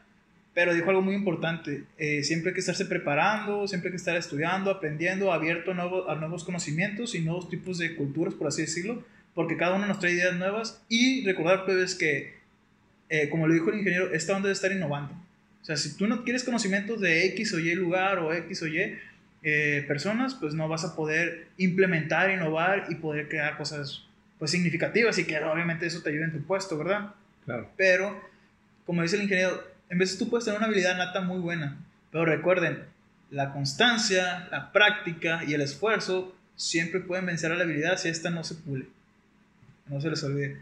[0.57, 4.17] pero dijo algo muy importante, eh, siempre hay que estarse preparando, siempre hay que estar
[4.17, 8.63] estudiando, aprendiendo, abierto a, nuevo- a nuevos conocimientos y nuevos tipos de culturas, por así
[8.63, 9.05] decirlo,
[9.35, 12.33] porque cada uno nos trae ideas nuevas y recordar, plebes, que,
[13.09, 15.13] eh, como lo dijo el ingeniero, esta onda de estar innovando.
[15.61, 18.67] O sea, si tú no quieres conocimientos de X o Y lugar o X o
[18.67, 18.97] Y
[19.43, 24.07] eh, personas, pues no vas a poder implementar, innovar y poder crear cosas
[24.39, 27.13] pues significativas y que obviamente eso te ayude en tu puesto, ¿verdad?
[27.45, 27.69] Claro.
[27.77, 28.19] Pero,
[28.87, 31.77] como dice el ingeniero, en veces tú puedes tener una habilidad nata muy buena,
[32.11, 32.83] pero recuerden,
[33.31, 38.29] la constancia, la práctica y el esfuerzo siempre pueden vencer a la habilidad si esta
[38.29, 38.85] no se pule.
[39.87, 40.57] No se les olvide.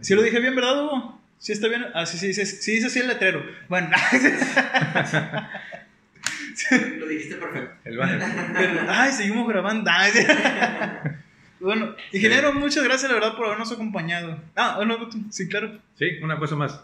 [0.00, 1.20] ¿Sí lo dije bien, verdad, Hugo?
[1.38, 1.86] ¿Sí está bien?
[1.94, 3.44] Ah, sí, sí, sí, sí dice así el letrero.
[3.68, 3.90] Bueno,
[6.98, 7.74] Lo dijiste perfecto.
[7.84, 8.22] El banner.
[8.88, 9.90] ay, seguimos grabando.
[11.60, 14.36] Bueno, ingeniero, muchas gracias, la verdad, por habernos acompañado.
[14.56, 15.78] Ah, oh, no, tú- sí, claro.
[15.96, 16.80] Sí, una cosa más.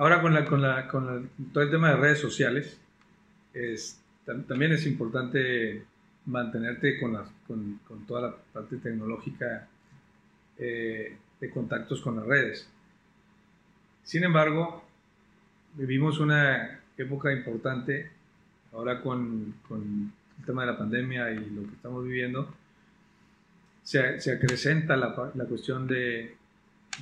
[0.00, 2.78] Ahora con, la, con, la, con la- todo el tema de redes sociales,
[3.52, 5.84] es, tam- también es importante
[6.24, 9.68] mantenerte con, las- con, con toda la parte tecnológica
[10.56, 12.66] eh, de contactos con las redes.
[14.02, 14.82] Sin embargo,
[15.74, 18.10] vivimos una época importante
[18.72, 22.54] ahora con, con el tema de la pandemia y lo que estamos viviendo.
[23.82, 26.36] Se, se acrecenta la, la cuestión de,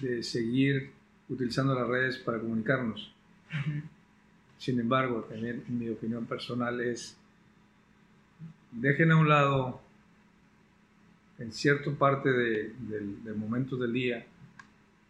[0.00, 0.97] de seguir
[1.28, 3.12] utilizando las redes para comunicarnos.
[4.58, 7.16] Sin embargo, también mi opinión personal es,
[8.72, 9.80] dejen a un lado
[11.38, 14.26] en cierta parte de, del, del momento del día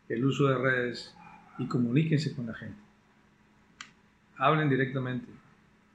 [0.09, 1.15] el uso de redes
[1.59, 2.79] y comuníquense con la gente.
[4.37, 5.27] Hablen directamente,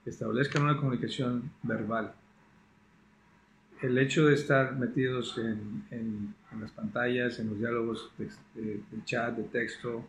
[0.06, 2.14] establezcan una comunicación verbal.
[3.84, 8.82] El hecho de estar metidos en, en- en las pantallas, en los diálogos de, de-
[8.92, 10.06] de chat, de texto,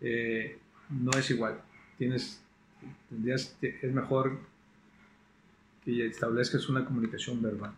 [0.00, 0.58] eh,
[0.90, 1.60] no es igual.
[1.98, 2.40] Tienes,
[3.08, 4.38] tendrías, es mejor
[5.84, 7.72] que establezcas una comunicación verbal.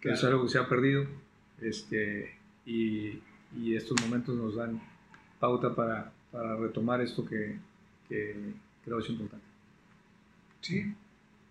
[0.00, 1.06] Que es algo que se ha perdido
[1.60, 2.34] este,
[2.66, 3.20] y,
[3.56, 4.80] y estos momentos nos dan
[5.38, 7.56] pauta para, para retomar esto que,
[8.08, 8.52] que
[8.84, 9.44] creo es importante.
[10.60, 10.94] Sí.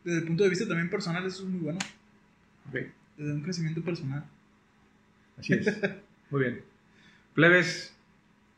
[0.04, 1.80] Desde el punto de vista también personal, eso es muy bueno.
[2.70, 2.76] Ok,
[3.18, 4.24] Desde un crecimiento personal.
[5.38, 5.66] Así es.
[6.30, 6.62] Muy bien.
[7.34, 7.94] Plebes,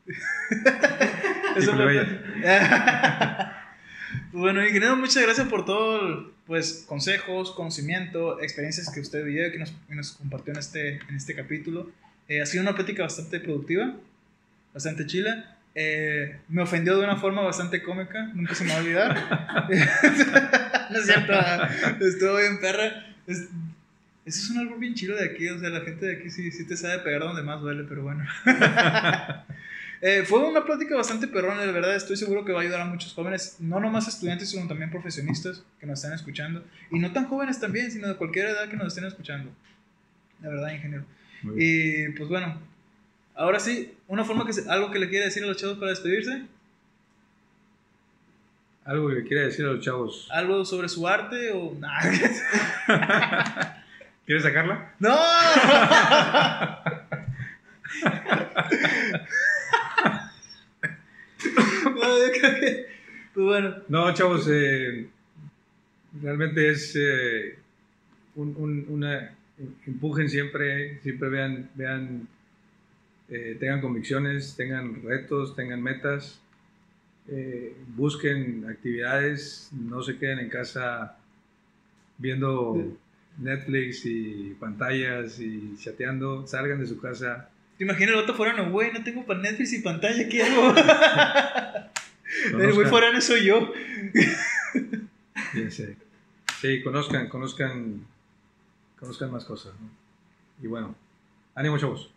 [1.56, 1.72] Eso.
[1.76, 2.06] Pues
[4.32, 9.58] bueno, ingeniero, muchas gracias por todo, pues, consejos, conocimiento, experiencias que usted vivió y que
[9.58, 11.90] nos, que nos compartió en este, en este capítulo.
[12.28, 13.94] Eh, ha sido una plática bastante productiva,
[14.72, 15.56] bastante chila.
[15.74, 19.68] Eh, me ofendió de una forma bastante cómica, nunca se me va a olvidar.
[20.90, 21.32] no es cierto,
[22.04, 23.06] estuvo bien perra.
[24.24, 26.30] Es- eso es un algo bien chilo de aquí, o sea, la gente de aquí
[26.30, 28.24] sí, sí te sabe pegar donde más duele, pero bueno.
[30.04, 31.94] Eh, fue una plática bastante perrona, de verdad.
[31.94, 35.62] Estoy seguro que va a ayudar a muchos jóvenes, no nomás estudiantes, sino también profesionistas
[35.78, 36.64] que nos están escuchando.
[36.90, 39.52] Y no tan jóvenes también, sino de cualquier edad que nos estén escuchando.
[40.40, 41.04] La verdad, ingeniero.
[41.56, 42.58] Y pues bueno,
[43.36, 45.90] ahora sí, una forma que se- algo que le quiere decir a los chavos para
[45.90, 46.46] despedirse,
[48.84, 50.26] Algo que le quiera decir a los chavos.
[50.32, 51.76] algo sobre su arte o.
[51.78, 52.00] Nah.
[54.32, 54.94] ¿Quieres sacarla?
[54.98, 55.14] ¡No!
[61.94, 62.86] No, yo creo que.
[63.34, 63.74] Pues bueno.
[63.88, 65.08] No, chavos, eh,
[66.22, 67.58] realmente es eh,
[68.36, 69.34] un, un- una
[69.86, 72.26] empujen siempre, siempre vean, vean,
[73.28, 76.40] eh, tengan convicciones, tengan retos, tengan metas,
[77.28, 81.16] eh, busquen actividades, no se queden en casa
[82.18, 82.96] viendo
[83.38, 87.48] Netflix y pantallas y chateando, salgan de su casa.
[87.78, 88.70] ¿Te imaginas el otro forano?
[88.70, 90.74] Güey, no tengo para Netflix y pantalla, ¿qué hago?
[92.58, 93.72] El güey forano soy yo.
[95.52, 95.96] Fíjense.
[96.60, 98.06] Sí, conozcan, conozcan,
[98.98, 99.74] conozcan más cosas.
[99.80, 99.90] ¿no?
[100.62, 100.94] Y bueno,
[101.54, 102.10] Ánimo, chavos.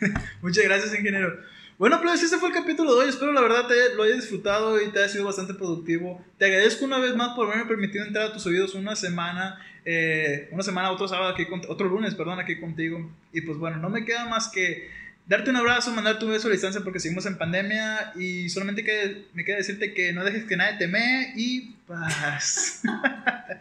[0.42, 1.38] Muchas gracias, ingeniero.
[1.78, 3.08] Bueno, pues ese fue el capítulo de hoy.
[3.08, 6.24] Espero la verdad te lo hayas disfrutado y te haya sido bastante productivo.
[6.38, 10.48] Te agradezco una vez más por haberme permitido entrar a tus oídos una semana, eh,
[10.52, 13.10] una semana, otro sábado aquí, con- otro lunes, perdón, aquí contigo.
[13.32, 14.88] Y pues bueno, no me queda más que
[15.26, 18.84] darte un abrazo, mandarte un beso a la distancia porque seguimos en pandemia y solamente
[18.84, 22.82] que, me queda decirte que no dejes que nadie te mee y paz.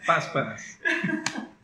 [0.06, 0.80] Paz, paz.